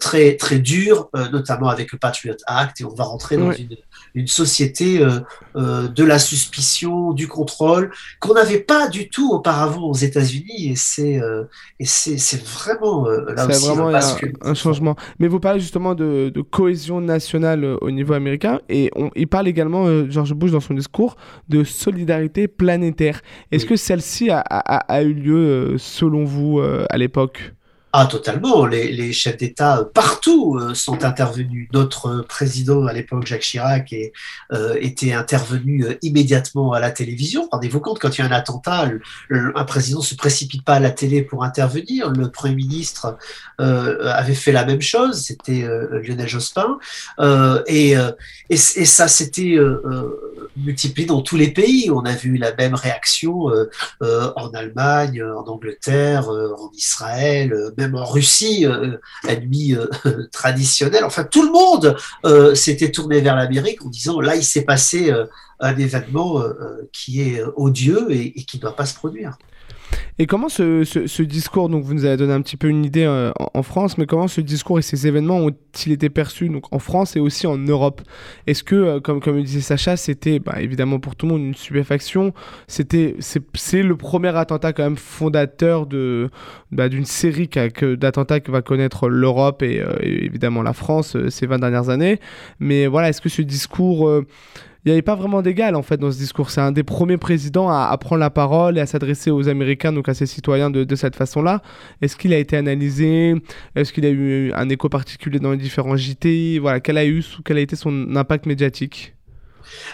très 0.00 0.36
très 0.36 0.58
dur, 0.58 1.10
notamment 1.32 1.68
avec 1.68 1.92
le 1.92 1.98
Patriot 1.98 2.34
Act 2.46 2.80
et 2.80 2.84
on 2.84 2.94
va 2.94 3.04
rentrer 3.04 3.36
dans 3.36 3.52
une 3.52 3.76
une 4.14 4.26
société 4.26 5.00
euh, 5.00 5.20
euh, 5.56 5.88
de 5.88 6.04
la 6.04 6.18
suspicion, 6.18 7.12
du 7.12 7.28
contrôle, 7.28 7.90
qu'on 8.18 8.34
n'avait 8.34 8.58
pas 8.60 8.88
du 8.88 9.08
tout 9.08 9.32
auparavant 9.32 9.82
aux 9.82 9.94
États-Unis, 9.94 10.70
et 10.70 10.76
c'est 10.76 11.20
euh, 11.20 11.44
c'est 11.84 12.42
vraiment 12.42 13.06
là 13.08 13.46
aussi 13.46 13.66
vraiment 13.66 13.92
un, 14.42 14.54
changement. 14.54 14.96
Mais 15.18 15.28
vous 15.28 15.40
parlez 15.40 15.60
justement 15.60 15.94
de, 15.94 16.30
de 16.34 16.40
cohésion 16.40 17.00
nationale 17.00 17.64
au 17.80 17.90
niveau 17.90 18.14
américain, 18.14 18.60
et 18.68 18.90
on, 18.96 19.10
il 19.14 19.28
parle 19.28 19.48
également 19.48 19.86
George 20.08 20.34
Bush 20.34 20.50
dans 20.50 20.60
son 20.60 20.74
discours 20.74 21.16
de 21.48 21.64
solidarité 21.64 22.48
planétaire. 22.48 23.20
Est-ce 23.50 23.66
que 23.66 23.76
celle-ci 23.76 24.30
a, 24.30 24.40
a, 24.40 24.76
a, 24.76 25.02
eu 25.02 25.14
lieu 25.14 25.76
selon 25.78 26.24
vous 26.24 26.60
à 26.60 26.98
l'époque? 26.98 27.52
Ah, 27.92 28.06
totalement. 28.06 28.66
Les, 28.66 29.12
chefs 29.12 29.36
d'État 29.36 29.80
euh, 29.80 29.84
partout 29.84 30.56
euh, 30.56 30.74
sont 30.74 31.02
intervenus. 31.02 31.68
Notre 31.72 32.20
président 32.20 32.86
à 32.86 32.92
l'époque, 32.92 33.26
Jacques 33.26 33.40
Chirac, 33.40 33.92
est, 33.92 34.12
euh, 34.52 34.76
était 34.80 35.12
intervenu 35.12 35.84
euh, 35.84 35.94
immédiatement 36.00 36.72
à 36.72 36.78
la 36.78 36.92
télévision. 36.92 37.48
Rendez-vous 37.50 37.80
compte, 37.80 37.98
quand 37.98 38.16
il 38.16 38.20
y 38.20 38.24
a 38.24 38.28
un 38.28 38.32
attentat, 38.32 38.88
un 39.30 39.64
président 39.64 40.02
se 40.02 40.14
précipite 40.14 40.64
pas 40.64 40.74
à 40.74 40.80
la 40.80 40.92
télé 40.92 41.22
pour 41.22 41.42
intervenir. 41.42 42.10
Le 42.12 42.30
Premier 42.30 42.54
ministre 42.54 43.18
euh, 43.60 44.12
avait 44.12 44.34
fait 44.34 44.52
la 44.52 44.64
même 44.64 44.80
chose. 44.80 45.22
C'était 45.22 45.64
euh, 45.64 46.00
Lionel 46.00 46.28
Jospin. 46.28 46.78
Euh, 47.18 47.60
et, 47.66 47.96
euh, 47.96 48.12
et, 48.50 48.54
et 48.54 48.84
ça 48.84 49.06
euh, 49.06 49.80
euh, 49.84 50.50
multiplié 50.56 51.06
dans 51.06 51.22
tous 51.22 51.36
les 51.36 51.50
pays. 51.50 51.90
On 51.90 52.04
a 52.04 52.12
vu 52.12 52.36
la 52.36 52.54
même 52.54 52.74
réaction 52.74 53.50
euh, 53.50 53.68
euh, 54.02 54.32
en 54.36 54.50
Allemagne, 54.50 55.22
en 55.22 55.44
Angleterre, 55.44 56.30
euh, 56.30 56.54
en 56.56 56.70
Israël, 56.72 57.52
euh, 57.52 57.70
même 57.80 57.94
en 57.94 58.04
Russie, 58.04 58.66
euh, 58.66 58.98
ennemi 59.26 59.74
euh, 59.74 60.28
traditionnel. 60.32 61.04
Enfin, 61.04 61.24
tout 61.24 61.42
le 61.42 61.50
monde 61.50 61.96
euh, 62.24 62.54
s'était 62.54 62.92
tourné 62.92 63.20
vers 63.20 63.36
l'Amérique 63.36 63.84
en 63.84 63.88
disant 63.88 64.20
là, 64.20 64.36
il 64.36 64.44
s'est 64.44 64.64
passé 64.64 65.10
euh, 65.10 65.24
un 65.60 65.76
événement 65.76 66.40
euh, 66.40 66.48
euh, 66.60 66.88
qui 66.92 67.22
est 67.22 67.40
euh, 67.40 67.52
odieux 67.56 68.06
et 68.10 68.32
qui 68.32 68.56
ne 68.56 68.62
doit 68.62 68.76
pas 68.76 68.86
se 68.86 68.94
produire. 68.94 69.36
Et 70.20 70.26
comment 70.26 70.50
ce, 70.50 71.22
discours, 71.22 71.70
donc 71.70 71.82
vous 71.82 71.94
nous 71.94 72.04
avez 72.04 72.18
donné 72.18 72.34
un 72.34 72.42
petit 72.42 72.58
peu 72.58 72.68
une 72.68 72.84
idée 72.84 73.06
euh, 73.06 73.32
en, 73.54 73.62
France, 73.62 73.96
mais 73.96 74.04
comment 74.04 74.28
ce 74.28 74.42
discours 74.42 74.78
et 74.78 74.82
ces 74.82 75.06
événements 75.06 75.38
ont-ils 75.38 75.92
été 75.92 76.10
perçus 76.10 76.50
donc, 76.50 76.64
en 76.74 76.78
France 76.78 77.16
et 77.16 77.20
aussi 77.20 77.46
en 77.46 77.56
Europe? 77.56 78.02
Est-ce 78.46 78.62
que, 78.62 78.74
euh, 78.74 79.00
comme, 79.00 79.20
comme 79.22 79.36
le 79.36 79.42
disait 79.42 79.62
Sacha, 79.62 79.96
c'était 79.96 80.38
bah, 80.38 80.60
évidemment 80.60 80.98
pour 80.98 81.16
tout 81.16 81.24
le 81.24 81.32
monde 81.32 81.40
une 81.40 81.54
stupéfaction? 81.54 82.34
C'est, 82.68 82.92
le 82.92 83.94
premier 83.94 84.36
attentat 84.36 84.74
quand 84.74 84.82
même 84.82 84.98
fondateur 84.98 85.88
bah, 86.70 86.90
d'une 86.90 87.06
série 87.06 87.48
d'attentats 87.96 88.40
que 88.40 88.52
va 88.52 88.60
connaître 88.60 89.08
l'Europe 89.08 89.62
et, 89.62 89.80
euh, 89.80 89.94
et 90.02 90.26
évidemment 90.26 90.60
la 90.60 90.74
France 90.74 91.16
ces 91.30 91.46
20 91.46 91.60
dernières 91.60 91.88
années. 91.88 92.20
Mais 92.58 92.88
voilà, 92.88 93.08
est-ce 93.08 93.22
que 93.22 93.30
ce 93.30 93.40
discours... 93.40 94.22
il 94.84 94.88
n'y 94.88 94.92
avait 94.92 95.02
pas 95.02 95.14
vraiment 95.14 95.42
d'égal 95.42 95.76
en 95.76 95.82
fait 95.82 95.98
dans 95.98 96.10
ce 96.10 96.18
discours. 96.18 96.50
C'est 96.50 96.60
un 96.60 96.72
des 96.72 96.82
premiers 96.82 97.18
présidents 97.18 97.68
à, 97.68 97.96
prendre 97.98 98.20
la 98.20 98.30
parole 98.30 98.78
et 98.78 98.80
à 98.80 98.86
s'adresser 98.86 99.30
aux 99.30 99.48
Américains, 99.48 99.92
donc 99.92 100.08
à 100.08 100.14
ses 100.14 100.26
citoyens 100.26 100.70
de, 100.70 100.84
de 100.84 100.96
cette 100.96 101.16
façon-là. 101.16 101.62
Est-ce 102.00 102.16
qu'il 102.16 102.32
a 102.32 102.38
été 102.38 102.56
analysé? 102.56 103.34
Est-ce 103.76 103.92
qu'il 103.92 104.06
a 104.06 104.10
eu 104.10 104.52
un 104.52 104.68
écho 104.70 104.88
particulier 104.88 105.38
dans 105.38 105.52
les 105.52 105.58
différents 105.58 105.96
JT 105.96 106.58
Voilà, 106.60 106.80
quel 106.80 106.96
a 106.96 107.04
eu, 107.04 107.22
quel 107.44 107.58
a 107.58 107.60
été 107.60 107.76
son 107.76 108.16
impact 108.16 108.46
médiatique? 108.46 109.14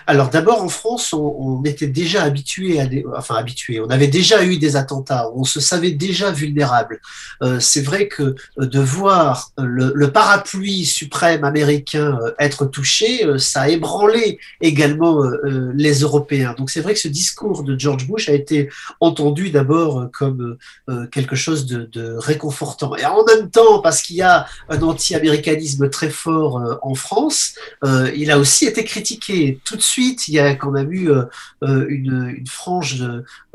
Alors 0.06 0.30
d'abord 0.30 0.62
en 0.62 0.68
France, 0.68 1.12
on, 1.12 1.62
était 1.64 1.86
déjà 1.86 2.22
habitué 2.22 2.80
à 2.80 2.86
des, 2.86 3.04
enfin 3.16 3.34
habitué, 3.34 3.80
on 3.80 3.90
avait 3.90 4.06
déjà 4.06 4.44
eu 4.44 4.56
des 4.58 4.76
attentats, 4.76 5.30
on 5.34 5.44
se 5.44 5.58
savait 5.60 5.90
déjà 5.90 6.30
vulnérable. 6.30 7.00
Euh, 7.42 7.58
c'est 7.60 7.82
vrai 7.82 8.08
que 8.08 8.34
euh, 8.58 8.66
de 8.66 8.80
voir 8.80 9.50
le, 9.58 9.92
le 9.94 10.12
parapluie 10.12 10.84
suprême 10.84 11.44
américain 11.44 12.18
euh, 12.22 12.32
être 12.38 12.66
touché, 12.66 13.24
euh, 13.24 13.38
ça 13.38 13.62
a 13.62 13.68
ébranlé 13.68 14.38
également 14.60 15.22
euh, 15.22 15.40
euh, 15.44 15.72
les 15.74 16.00
Européens. 16.00 16.54
Donc 16.56 16.70
c'est 16.70 16.80
vrai 16.80 16.94
que 16.94 17.00
ce 17.00 17.08
discours 17.08 17.62
de 17.62 17.78
George 17.78 18.06
Bush 18.06 18.28
a 18.28 18.32
été 18.32 18.70
entendu 19.00 19.50
d'abord 19.50 20.00
euh, 20.00 20.06
comme 20.12 20.56
euh, 20.88 21.06
quelque 21.08 21.36
chose 21.36 21.66
de, 21.66 22.16
réconfortant. 22.18 22.94
Et 22.96 23.04
en 23.04 23.24
même 23.24 23.50
temps, 23.50 23.80
parce 23.80 24.02
qu'il 24.02 24.16
y 24.16 24.22
a 24.22 24.46
un 24.68 24.80
anti-américanisme 24.82 25.88
très 25.90 26.10
fort 26.10 26.58
euh, 26.58 26.74
en 26.82 26.94
France, 26.94 27.54
euh, 27.84 28.10
il 28.14 28.30
a 28.30 28.38
aussi 28.38 28.66
été 28.66 28.84
critiqué. 28.84 29.58
Tout 29.66 29.76
de 29.76 29.82
suite, 29.82 30.28
il 30.28 30.34
y 30.34 30.38
a 30.38 30.54
quand 30.54 30.70
même 30.70 30.92
eu 30.92 31.10
euh, 31.10 31.24
euh, 31.64 31.86
une, 31.88 32.46
frange 32.46 33.04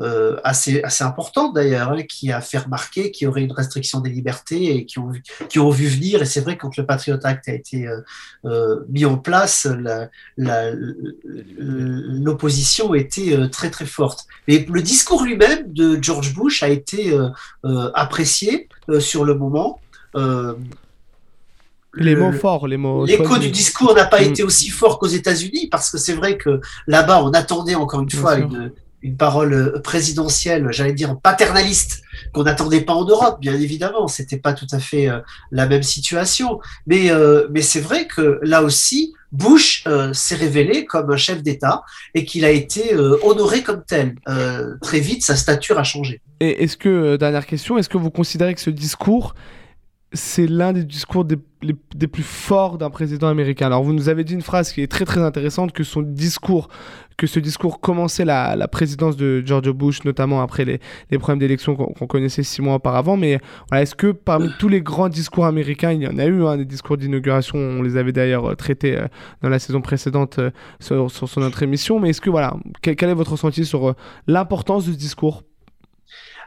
euh, 0.02 0.36
assez, 0.44 0.82
importante 1.00 1.54
d'ailleurs, 1.54 1.92
hein, 1.92 2.02
qui 2.02 2.30
a 2.30 2.42
fait 2.42 2.58
remarquer 2.58 3.10
qu'il 3.10 3.24
y 3.24 3.28
aurait 3.28 3.42
une 3.42 3.52
restriction 3.52 4.00
des 4.00 4.10
libertés 4.10 4.76
et 4.76 4.84
qui 4.84 4.98
ont 4.98 5.08
vu, 5.08 5.86
venir. 5.88 6.20
Et 6.20 6.26
c'est 6.26 6.42
vrai, 6.42 6.58
quand 6.58 6.76
le 6.76 6.84
Patriot 6.84 7.18
Act 7.24 7.48
a 7.48 7.54
été 7.54 7.88
mis 8.90 9.06
en 9.06 9.16
place, 9.16 9.64
la- 9.64 10.10
la- 10.36 10.72
l'opposition 11.58 12.94
était 12.94 13.48
très 13.50 13.70
très 13.70 13.86
forte. 13.86 14.26
Mais 14.46 14.66
le 14.68 14.82
discours 14.82 15.24
lui-même 15.24 15.72
de 15.72 15.98
George 16.02 16.34
Bush 16.34 16.62
a 16.62 16.68
été 16.68 17.16
apprécié 17.94 18.68
sur 19.00 19.24
le 19.24 19.34
moment. 19.34 19.80
Les 21.94 22.14
le- 22.14 22.20
mots 22.20 22.32
forts, 22.32 22.66
les 22.68 22.76
mots. 22.78 23.04
L'écho 23.04 23.36
du 23.38 23.50
discours 23.50 23.94
n'a 23.94 24.04
pas 24.06 24.20
Mm. 24.20 24.24
été 24.30 24.42
aussi 24.42 24.70
fort 24.70 24.98
qu'aux 24.98 25.06
États-Unis 25.08 25.68
parce 25.70 25.90
que 25.90 25.98
c'est 25.98 26.14
vrai 26.14 26.36
que 26.38 26.60
là-bas, 26.86 27.22
on 27.22 27.30
attendait 27.32 27.74
encore 27.74 28.00
une 28.00 28.06
Bien 28.06 28.20
fois 28.20 28.36
sûr. 28.36 28.46
une, 28.46 28.72
une 29.02 29.16
parole 29.16 29.52
euh, 29.52 29.78
présidentielle, 29.80 30.68
j'allais 30.70 30.92
dire 30.92 31.18
paternaliste, 31.20 32.02
qu'on 32.32 32.44
n'attendait 32.44 32.82
pas 32.82 32.94
en 32.94 33.04
Europe, 33.04 33.38
bien 33.40 33.54
évidemment. 33.54 34.06
C'était 34.08 34.36
pas 34.38 34.52
tout 34.52 34.66
à 34.72 34.78
fait 34.78 35.08
euh, 35.08 35.18
la 35.50 35.66
même 35.66 35.82
situation. 35.82 36.60
Mais, 36.86 37.10
euh, 37.10 37.48
mais 37.50 37.62
c'est 37.62 37.80
vrai 37.80 38.06
que 38.06 38.38
là 38.42 38.62
aussi, 38.62 39.12
Bush 39.32 39.82
euh, 39.86 40.12
s'est 40.12 40.34
révélé 40.36 40.84
comme 40.84 41.10
un 41.10 41.16
chef 41.16 41.42
d'État 41.42 41.82
et 42.14 42.24
qu'il 42.24 42.44
a 42.44 42.50
été 42.50 42.94
honoré 43.22 43.62
comme 43.62 43.82
tel. 43.86 44.14
Très 44.82 45.00
vite, 45.00 45.24
sa 45.24 45.36
stature 45.36 45.78
a 45.78 45.84
changé. 45.84 46.20
Et 46.40 46.62
est-ce 46.64 46.76
que, 46.76 47.16
dernière 47.16 47.46
question, 47.46 47.78
est-ce 47.78 47.88
que 47.88 47.98
vous 47.98 48.10
considérez 48.10 48.54
que 48.54 48.60
ce 48.60 48.70
discours, 48.70 49.34
c'est 50.14 50.46
l'un 50.46 50.72
des 50.72 50.84
discours 50.84 51.24
des, 51.24 51.36
les- 51.62 52.06
plus 52.06 52.22
forts 52.22 52.76
d'un 52.78 52.90
président 52.90 53.28
américain. 53.28 53.66
Alors, 53.66 53.82
vous 53.82 53.92
nous 53.92 54.08
avez 54.08 54.24
dit 54.24 54.34
une 54.34 54.42
phrase 54.42 54.72
qui 54.72 54.82
est 54.82 54.90
très 54.90 55.04
très 55.04 55.20
intéressante, 55.20 55.72
que 55.72 55.84
son 55.84 56.02
discours, 56.02 56.68
que 57.16 57.26
ce 57.26 57.40
discours 57.40 57.80
commençait 57.80 58.24
la, 58.24 58.56
la 58.56 58.68
présidence 58.68 59.16
de 59.16 59.42
George 59.44 59.70
Bush, 59.70 60.04
notamment 60.04 60.42
après 60.42 60.64
les, 60.64 61.18
problèmes 61.18 61.38
d'élection 61.38 61.74
qu'on 61.76 62.06
connaissait 62.06 62.42
six 62.42 62.60
mois 62.60 62.74
auparavant. 62.74 63.16
Mais 63.16 63.38
est-ce 63.72 63.94
que 63.94 64.12
parmi 64.12 64.50
tous 64.58 64.68
les 64.68 64.82
grands 64.82 65.08
discours 65.08 65.46
américains, 65.46 65.92
il 65.92 66.02
y 66.02 66.06
en 66.06 66.18
a 66.18 66.26
eu 66.26 66.44
hein, 66.44 66.56
des 66.56 66.64
discours 66.64 66.96
d'inauguration, 66.96 67.58
on 67.58 67.82
les 67.82 67.96
avait 67.96 68.12
d'ailleurs 68.12 68.50
euh, 68.50 68.54
traités 68.54 68.98
euh, 68.98 69.06
dans 69.40 69.48
la 69.48 69.58
saison 69.58 69.80
précédente 69.80 70.38
euh, 70.38 70.50
sur, 70.80 71.28
notre 71.38 71.62
émission, 71.62 72.00
mais 72.00 72.10
est-ce 72.10 72.20
que, 72.20 72.30
voilà, 72.30 72.54
quel, 72.82 73.08
est 73.08 73.14
votre 73.14 73.32
ressenti 73.32 73.64
sur 73.64 73.94
l'importance 74.26 74.86
de 74.86 74.92
ce 74.92 74.98
discours? 74.98 75.44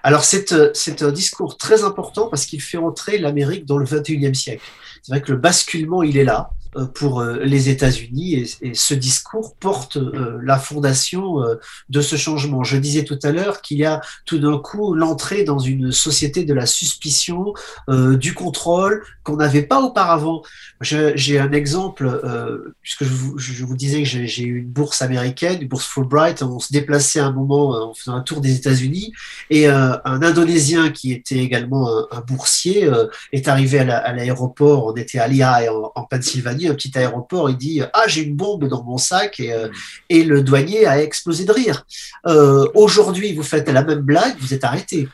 Alors 0.06 0.24
c'est 0.24 0.52
euh, 0.52 0.70
c'est 0.76 1.02
un 1.02 1.12
discours 1.12 1.58
très 1.58 1.84
important 1.84 2.28
parce 2.28 2.46
qu'il 2.46 2.62
fait 2.62 2.78
entrer 2.78 3.18
l'Amérique 3.18 3.66
dans 3.66 3.80
le 3.80 3.88
21e 3.88 4.36
siècle. 4.36 4.62
C'est 5.02 5.12
vrai 5.12 5.20
que 5.20 5.32
le 5.32 5.40
basculement, 5.40 6.04
il 6.04 6.16
est 6.16 6.24
là 6.24 6.52
pour 6.84 7.22
euh, 7.22 7.40
les 7.44 7.70
États-Unis 7.70 8.46
et, 8.62 8.74
ce 8.74 8.94
discours 8.94 9.56
porte 9.56 9.98
euh, 9.98 10.40
la 10.44 10.58
fondation 10.58 11.42
euh, 11.42 11.56
de 11.90 12.02
ce 12.02 12.16
changement. 12.16 12.64
Je 12.64 12.78
disais 12.78 13.04
tout 13.04 13.20
à 13.24 13.32
l'heure 13.32 13.62
qu'il 13.62 13.78
y 13.78 13.86
a 13.86 14.02
tout 14.26 14.40
d'un 14.40 14.58
coup 14.58 14.94
l'entrée 14.94 15.44
dans 15.44 15.60
une 15.60 15.92
société 15.92 16.44
de 16.44 16.54
la 16.54 16.66
suspicion, 16.66 17.54
euh, 17.90 18.18
du 18.18 18.34
contrôle 18.34 19.04
qu'on 19.24 19.38
n'avait 19.38 19.64
pas 19.64 19.82
auparavant. 19.82 20.44
J'ai 20.82 21.40
un 21.40 21.52
exemple, 21.52 22.06
euh, 22.06 22.76
puisque 22.82 23.04
je 23.04 23.64
vous, 23.66 23.76
disais 23.76 24.04
que 24.04 24.26
j'ai 24.26 24.44
eu 24.44 24.60
une 24.60 24.68
bourse 24.68 25.02
américaine, 25.02 25.62
une 25.62 25.68
bourse 25.68 25.86
Fulbright, 25.88 26.44
on 26.44 26.60
se 26.60 26.72
déplaçait 26.72 27.20
à 27.20 27.26
un 27.26 27.32
moment 27.32 27.76
euh, 27.76 27.80
en 27.86 27.94
faisant 27.94 28.16
un 28.16 28.22
tour 28.22 28.42
des 28.42 28.56
États-Unis 28.56 29.14
et 29.50 29.68
euh, 29.68 29.96
un 30.06 30.22
Indonésien 30.22 30.92
qui 30.92 31.12
était 31.12 31.38
également 31.38 31.90
un, 32.12 32.22
boursier 32.22 32.86
euh, 32.86 33.08
est 33.32 33.48
arrivé 33.48 33.80
à 33.80 33.84
la- 33.84 33.98
à 33.98 34.14
l'aéroport. 34.14 34.86
on 34.86 34.94
était 34.96 35.20
à 35.20 35.28
en, 35.74 35.92
en 35.96 36.04
Pennsylvanie, 36.04 36.65
un 36.68 36.74
petit 36.74 36.98
aéroport. 36.98 37.50
Il 37.50 37.58
dit 37.58 37.82
ah 37.94 38.04
j'ai 38.08 38.22
une 38.24 38.36
bombe 38.36 38.68
dans 38.68 38.84
mon 38.84 38.98
sac 38.98 39.40
et, 39.40 39.54
euh, 39.54 39.70
et 40.10 40.24
le 40.24 40.42
douanier 40.42 40.86
a 40.86 41.02
explosé 41.02 41.46
de 41.46 41.52
rire. 41.52 41.86
Euh, 42.28 42.66
Aujourd'hui 42.76 43.34
vous 43.34 43.44
faites 43.44 43.70
la 43.70 43.84
même 43.84 44.00
blague, 44.02 44.36
vous 44.40 44.54
êtes 44.54 44.64
arrêté. 44.64 45.08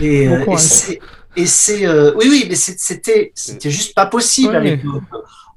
Et, 0.00 0.28
Bon 0.28 0.34
euh, 0.34 0.40
et 0.40 0.44
courage. 0.44 0.60
c'est 0.60 0.98
et 1.38 1.44
c'est 1.46 1.86
euh, 1.86 2.12
oui 2.16 2.26
oui 2.30 2.46
mais 2.48 2.54
c'était 2.54 3.30
c'était 3.34 3.70
juste 3.70 3.94
pas 3.94 4.06
possible 4.06 4.56
à 4.56 4.60
Ouais. 4.60 4.70
l'époque. 4.76 5.02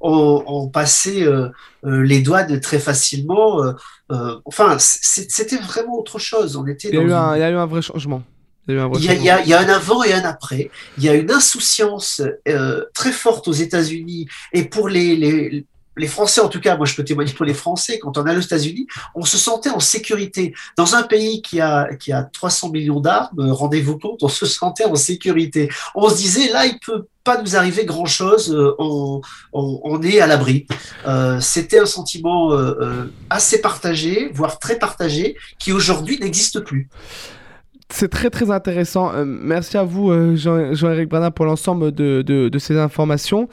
On, 0.02 0.42
on 0.46 0.68
passait 0.68 1.22
euh, 1.24 1.48
euh, 1.84 2.02
les 2.02 2.20
douanes 2.22 2.58
très 2.60 2.78
facilement. 2.78 3.62
euh, 3.64 3.72
euh, 4.12 4.36
enfin 4.44 4.76
c'était 4.78 5.56
vraiment 5.58 5.98
autre 5.98 6.18
chose. 6.18 6.56
On 6.56 6.66
était 6.66 6.88
il 6.88 6.94
y, 6.94 6.96
a 6.98 7.00
dans 7.00 7.06
eu 7.06 7.10
une- 7.10 7.12
un, 7.16 7.36
il 7.36 7.40
y 7.40 7.42
a 7.42 7.50
eu 7.50 7.54
un 7.56 7.66
vrai 7.66 7.82
changement. 7.82 8.22
Il 8.70 8.76
y 8.76 8.78
a 8.78 8.82
un 8.84 8.88
vrai 8.88 9.00
il 9.00 9.04
y, 9.04 9.08
a, 9.08 9.14
il 9.14 9.22
y 9.22 9.26
changement. 9.26 9.36
a- 9.36 9.42
il 9.42 9.48
y 9.48 9.54
a 9.54 9.60
un 9.60 9.68
avant 9.76 10.02
et 10.04 10.12
un 10.12 10.24
après. 10.24 10.70
Il 10.98 11.04
y 11.04 11.08
a 11.08 11.14
une 11.14 11.30
insouciance 11.30 12.22
euh, 12.48 12.84
très 12.94 13.12
forte 13.12 13.48
aux 13.48 13.52
États-Unis 13.52 14.26
et 14.52 14.64
pour 14.64 14.88
les, 14.88 15.16
les, 15.16 15.64
les 15.96 16.06
Français, 16.06 16.40
en 16.40 16.48
tout 16.48 16.60
cas, 16.60 16.76
moi 16.76 16.86
je 16.86 16.94
peux 16.94 17.04
témoigner 17.04 17.32
pour 17.32 17.44
les 17.44 17.52
Français, 17.52 17.98
quand 17.98 18.16
on 18.16 18.22
allait 18.22 18.38
aux 18.38 18.42
États-Unis, 18.42 18.86
on 19.14 19.24
se 19.24 19.36
sentait 19.36 19.68
en 19.70 19.80
sécurité. 19.80 20.54
Dans 20.78 20.94
un 20.94 21.02
pays 21.02 21.42
qui 21.42 21.60
a, 21.60 21.94
qui 21.96 22.12
a 22.12 22.22
300 22.22 22.70
millions 22.70 23.00
d'armes, 23.00 23.38
euh, 23.40 23.52
rendez-vous 23.52 23.98
compte, 23.98 24.22
on 24.22 24.28
se 24.28 24.46
sentait 24.46 24.84
en 24.84 24.94
sécurité. 24.94 25.68
On 25.94 26.08
se 26.08 26.16
disait, 26.16 26.50
là, 26.52 26.64
il 26.64 26.78
peut 26.78 27.06
pas 27.22 27.42
nous 27.42 27.54
arriver 27.54 27.84
grand-chose, 27.84 28.50
euh, 28.54 28.74
on, 28.78 29.20
on, 29.52 29.80
on 29.84 30.02
est 30.02 30.20
à 30.20 30.26
l'abri. 30.26 30.66
Euh, 31.06 31.38
C'était 31.40 31.80
un 31.80 31.86
sentiment 31.86 32.52
euh, 32.54 33.12
assez 33.28 33.60
partagé, 33.60 34.30
voire 34.32 34.58
très 34.58 34.78
partagé, 34.78 35.36
qui 35.58 35.72
aujourd'hui 35.72 36.18
n'existe 36.18 36.60
plus. 36.60 36.88
C'est 37.92 38.08
très 38.08 38.30
très 38.30 38.50
intéressant. 38.50 39.12
Euh, 39.12 39.24
merci 39.26 39.76
à 39.76 39.84
vous, 39.84 40.10
euh, 40.10 40.36
Jean- 40.36 40.74
Jean-Éric 40.74 41.08
Bradin, 41.08 41.30
pour 41.30 41.44
l'ensemble 41.44 41.92
de, 41.92 42.50
ces 42.58 42.76
informations. 42.76 43.48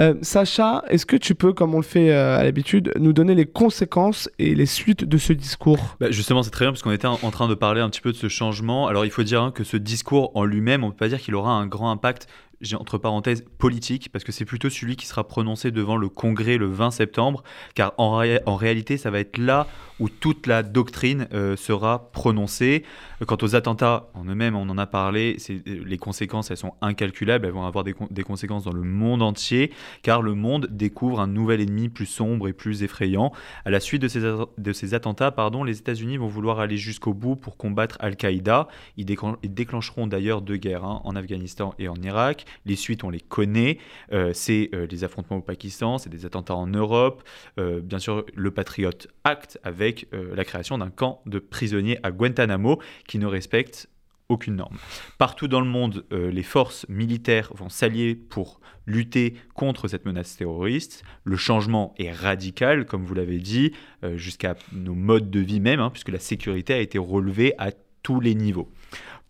Euh, 0.00 0.14
Sacha, 0.22 0.84
est-ce 0.88 1.06
que 1.06 1.16
tu 1.16 1.34
peux, 1.34 1.52
comme 1.52 1.74
on 1.74 1.78
le 1.78 1.82
fait 1.84 2.12
à 2.12 2.42
l'habitude, 2.42 2.92
nous 2.98 3.12
donner 3.12 3.34
les 3.34 3.46
conséquences 3.46 4.28
et 4.38 4.54
les 4.54 4.66
suites 4.66 5.04
de 5.04 5.18
ce 5.18 5.32
discours? 5.32 5.96
Bah, 6.00 6.10
justement, 6.10 6.42
c'est 6.42 6.50
très 6.50 6.64
bien 6.64 6.72
parce 6.72 6.82
qu'on 6.82 6.92
était 6.92 7.06
en 7.06 7.18
en 7.22 7.30
train 7.30 7.48
de 7.48 7.54
parler 7.54 7.80
un 7.80 7.90
petit 7.90 8.00
peu 8.00 8.12
de 8.12 8.16
ce 8.16 8.28
changement. 8.28 8.86
Alors, 8.88 9.04
il 9.04 9.10
faut 9.10 9.22
dire 9.22 9.42
hein, 9.42 9.52
que 9.52 9.64
ce 9.64 9.76
discours 9.76 10.30
en 10.34 10.44
lui-même, 10.44 10.84
on 10.84 10.88
ne 10.88 10.92
peut 10.92 10.98
pas 10.98 11.08
dire 11.08 11.20
qu'il 11.20 11.34
aura 11.34 11.52
un 11.52 11.66
grand 11.66 11.90
impact 11.90 12.26
j'ai 12.60 12.76
entre 12.76 12.98
parenthèses 12.98 13.44
politique, 13.58 14.10
parce 14.12 14.24
que 14.24 14.32
c'est 14.32 14.44
plutôt 14.44 14.70
celui 14.70 14.96
qui 14.96 15.06
sera 15.06 15.26
prononcé 15.26 15.70
devant 15.70 15.96
le 15.96 16.08
Congrès 16.08 16.56
le 16.56 16.66
20 16.66 16.90
septembre, 16.90 17.42
car 17.74 17.94
en, 17.98 18.22
en 18.46 18.56
réalité, 18.56 18.96
ça 18.96 19.10
va 19.10 19.20
être 19.20 19.38
là 19.38 19.66
où 20.00 20.08
toute 20.08 20.46
la 20.46 20.62
doctrine 20.62 21.28
euh, 21.32 21.56
sera 21.56 22.10
prononcée. 22.12 22.84
Quant 23.26 23.36
aux 23.42 23.54
attentats 23.54 24.08
en 24.14 24.24
eux-mêmes, 24.24 24.56
on 24.56 24.68
en 24.70 24.78
a 24.78 24.86
parlé, 24.86 25.36
les 25.66 25.98
conséquences, 25.98 26.50
elles 26.50 26.56
sont 26.56 26.72
incalculables, 26.80 27.46
elles 27.46 27.52
vont 27.52 27.66
avoir 27.66 27.84
des, 27.84 27.94
des, 28.10 28.22
conséquences 28.22 28.64
dans 28.64 28.72
le 28.72 28.82
monde 28.82 29.22
entier, 29.22 29.70
car 30.02 30.22
le 30.22 30.34
monde 30.34 30.68
découvre 30.70 31.20
un 31.20 31.26
nouvel 31.26 31.60
ennemi 31.60 31.90
plus 31.90 32.06
sombre 32.06 32.48
et 32.48 32.54
plus 32.54 32.82
effrayant. 32.82 33.32
À 33.66 33.70
la 33.70 33.78
suite 33.78 34.00
de 34.00 34.08
ces, 34.08 34.20
de 34.20 34.72
ces 34.72 34.94
attentats, 34.94 35.30
pardon, 35.30 35.64
les 35.64 35.78
États-Unis 35.78 36.16
vont 36.16 36.28
vouloir 36.28 36.60
aller 36.60 36.78
jusqu'au 36.78 37.12
bout 37.12 37.36
pour 37.36 37.58
combattre 37.58 37.98
Al-Qaïda. 38.00 38.68
Ils, 38.96 39.04
déclencheront 39.04 40.06
d'ailleurs 40.06 40.40
deux 40.40 40.56
guerres, 40.56 40.84
hein, 40.84 41.02
en 41.04 41.14
Afghanistan 41.14 41.74
et 41.78 41.88
en 41.88 41.96
Irak. 41.96 42.46
Les 42.66 42.76
suites, 42.76 43.04
on 43.04 43.10
les 43.10 43.20
connaît. 43.20 43.78
Euh, 44.12 44.32
c'est 44.34 44.70
euh, 44.74 44.86
les 44.90 45.04
affrontements 45.04 45.38
au 45.38 45.42
Pakistan, 45.42 45.98
c'est 45.98 46.10
des 46.10 46.26
attentats 46.26 46.56
en 46.56 46.66
Europe. 46.66 47.22
bien 47.56 47.98
sûr, 47.98 48.24
le 48.34 48.50
Patriot 48.50 48.90
Act 49.24 49.58
avec 49.62 50.08
euh, 50.12 50.34
la 50.34 50.44
création 50.44 50.78
d'un 50.78 50.90
camp 50.90 51.22
de 51.26 51.38
prisonniers 51.38 51.98
à 52.02 52.10
Guantanamo 52.10 52.80
qui 53.06 53.18
ne 53.18 53.26
respecte 53.26 53.88
aucune 54.28 54.56
norme. 54.56 54.78
Partout 55.18 55.48
dans 55.48 55.60
le 55.60 55.66
monde, 55.66 56.04
euh, 56.12 56.30
les 56.30 56.44
forces 56.44 56.86
militaires 56.88 57.50
vont 57.54 57.68
s'allier 57.68 58.14
pour 58.14 58.60
lutter 58.86 59.34
contre 59.54 59.88
cette 59.88 60.04
menace 60.04 60.36
terroriste. 60.36 61.02
Le 61.24 61.36
changement 61.36 61.94
est 61.98 62.12
radical, 62.12 62.86
comme 62.86 63.04
vous 63.04 63.14
l'avez 63.14 63.38
dit, 63.38 63.72
euh, 64.04 64.16
jusqu'à 64.16 64.54
nos 64.72 64.94
modes 64.94 65.30
de 65.30 65.40
vie 65.40 65.60
même, 65.60 65.80
hein, 65.80 65.90
puisque 65.90 66.10
la 66.10 66.20
sécurité 66.20 66.74
a 66.74 66.78
été 66.78 66.98
relevée 66.98 67.54
à 67.58 67.72
tous 68.02 68.20
les 68.20 68.34
niveaux. 68.34 68.70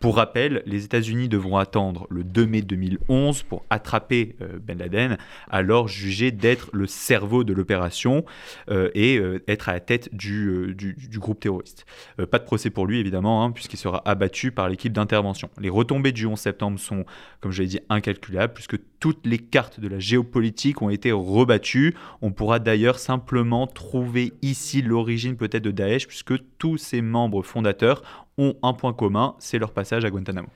Pour 0.00 0.16
rappel, 0.16 0.62
les 0.64 0.86
États-Unis 0.86 1.28
devront 1.28 1.58
attendre 1.58 2.06
le 2.08 2.24
2 2.24 2.46
mai 2.46 2.62
2011 2.62 3.42
pour 3.42 3.66
attraper 3.68 4.34
euh, 4.40 4.58
Ben 4.58 4.78
Laden, 4.78 5.18
alors 5.50 5.88
jugé 5.88 6.30
d'être 6.30 6.70
le 6.72 6.86
cerveau 6.86 7.44
de 7.44 7.52
l'opération 7.52 8.24
euh, 8.70 8.90
et 8.94 9.18
euh, 9.18 9.44
être 9.46 9.68
à 9.68 9.74
la 9.74 9.80
tête 9.80 10.08
du, 10.14 10.74
groupe 11.16 11.40
terroriste. 11.40 11.84
pas 12.30 12.38
de 12.38 12.44
procès 12.44 12.70
pour 12.70 12.86
lui, 12.86 12.98
évidemment, 12.98 13.44
hein, 13.44 13.50
puisqu'il 13.50 13.76
sera 13.76 14.00
abattu 14.06 14.52
par 14.52 14.70
l'équipe 14.70 14.94
d'intervention. 14.94 15.50
Les 15.60 15.68
retombées 15.68 16.12
du 16.12 16.24
11 16.24 16.40
septembre 16.40 16.80
sont, 16.80 17.04
comme 17.42 17.52
je 17.52 17.60
l'ai 17.60 17.68
dit, 17.68 17.80
incalculables, 17.90 18.54
puisque 18.54 18.78
toutes 19.00 19.26
les 19.26 19.38
cartes 19.38 19.80
de 19.80 19.88
la 19.88 19.98
géopolitique 19.98 20.82
ont 20.82 20.90
été 20.90 21.10
rebattues. 21.10 21.96
On 22.20 22.30
pourra 22.32 22.58
d'ailleurs 22.58 22.98
simplement 22.98 23.66
trouver 23.66 24.34
ici 24.42 24.82
l'origine 24.82 25.36
peut-être 25.36 25.64
de 25.64 25.70
Daesh, 25.70 26.06
puisque 26.06 26.34
tous 26.58 26.76
ses 26.76 27.00
membres 27.00 27.42
fondateurs 27.42 28.02
ont 28.38 28.54
un 28.62 28.74
point 28.74 28.92
commun, 28.92 29.34
c'est 29.38 29.58
leur 29.58 29.72
passage 29.72 30.04
à 30.04 30.10
Guantanamo. 30.10 30.48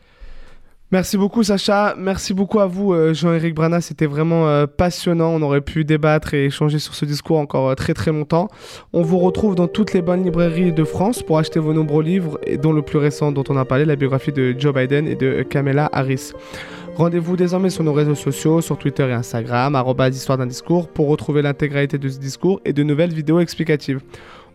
Merci 0.95 1.17
beaucoup 1.17 1.43
Sacha, 1.43 1.97
merci 1.99 2.35
beaucoup 2.35 2.61
à 2.61 2.67
vous 2.67 2.93
euh, 2.93 3.15
Jean-Éric 3.15 3.53
Brana, 3.53 3.81
c'était 3.81 4.07
vraiment 4.07 4.47
euh, 4.47 4.69
passionnant, 4.69 5.31
on 5.31 5.43
aurait 5.43 5.61
pu 5.61 5.85
débattre 5.85 6.35
et 6.35 6.45
échanger 6.45 6.79
sur 6.79 6.95
ce 6.95 7.05
discours 7.05 7.39
encore 7.39 7.71
euh, 7.71 7.75
très 7.75 7.95
très 7.95 8.13
longtemps. 8.13 8.47
On 8.93 9.03
vous 9.03 9.19
retrouve 9.19 9.57
dans 9.57 9.67
toutes 9.67 9.93
les 9.93 10.03
bonnes 10.03 10.23
librairies 10.23 10.73
de 10.73 10.85
France 10.85 11.21
pour 11.21 11.39
acheter 11.39 11.59
vos 11.59 11.73
nombreux 11.73 12.05
livres, 12.05 12.39
dont 12.63 12.73
le 12.73 12.83
plus 12.83 12.99
récent 12.99 13.33
dont 13.33 13.43
on 13.49 13.57
a 13.57 13.65
parlé, 13.65 13.85
la 13.85 13.97
biographie 13.97 14.31
de 14.31 14.55
Joe 14.57 14.73
Biden 14.73 15.09
et 15.09 15.17
de 15.17 15.43
Kamala 15.43 15.91
Harris. 15.93 16.31
Rendez-vous 16.95 17.37
désormais 17.37 17.71
sur 17.71 17.83
nos 17.83 17.93
réseaux 17.93 18.15
sociaux, 18.15 18.61
sur 18.61 18.79
Twitter 18.79 19.09
et 19.09 19.15
Instagram, 19.15 19.77
histoire 20.13 20.39
d'un 20.39 20.47
discours, 20.47 20.87
pour 20.87 21.09
retrouver 21.09 21.43
l'intégralité 21.43 21.99
de 21.99 22.09
ce 22.09 22.21
discours 22.21 22.61
et 22.65 22.73
de 22.73 22.85
nouvelles 22.85 23.13
vidéos 23.13 23.41
explicatives. 23.41 23.99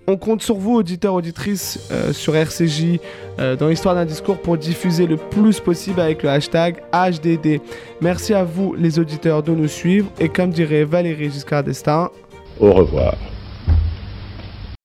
On 0.09 0.17
compte 0.17 0.41
sur 0.41 0.55
vous, 0.55 0.73
auditeurs, 0.73 1.13
auditrices, 1.13 1.87
euh, 1.91 2.13
sur 2.13 2.35
RCJ, 2.35 2.99
euh, 3.37 3.55
dans 3.55 3.67
l'histoire 3.67 3.93
d'un 3.93 4.05
discours, 4.05 4.39
pour 4.39 4.57
diffuser 4.57 5.05
le 5.05 5.17
plus 5.17 5.59
possible 5.59 5.99
avec 5.99 6.23
le 6.23 6.29
hashtag 6.29 6.77
HDD. 6.91 7.61
Merci 8.01 8.33
à 8.33 8.43
vous, 8.43 8.73
les 8.73 8.97
auditeurs, 8.97 9.43
de 9.43 9.51
nous 9.51 9.67
suivre. 9.67 10.09
Et 10.19 10.27
comme 10.27 10.49
dirait 10.49 10.83
Valérie 10.83 11.29
Giscard 11.29 11.63
d'Estaing, 11.63 12.09
au 12.59 12.73
revoir. 12.73 13.13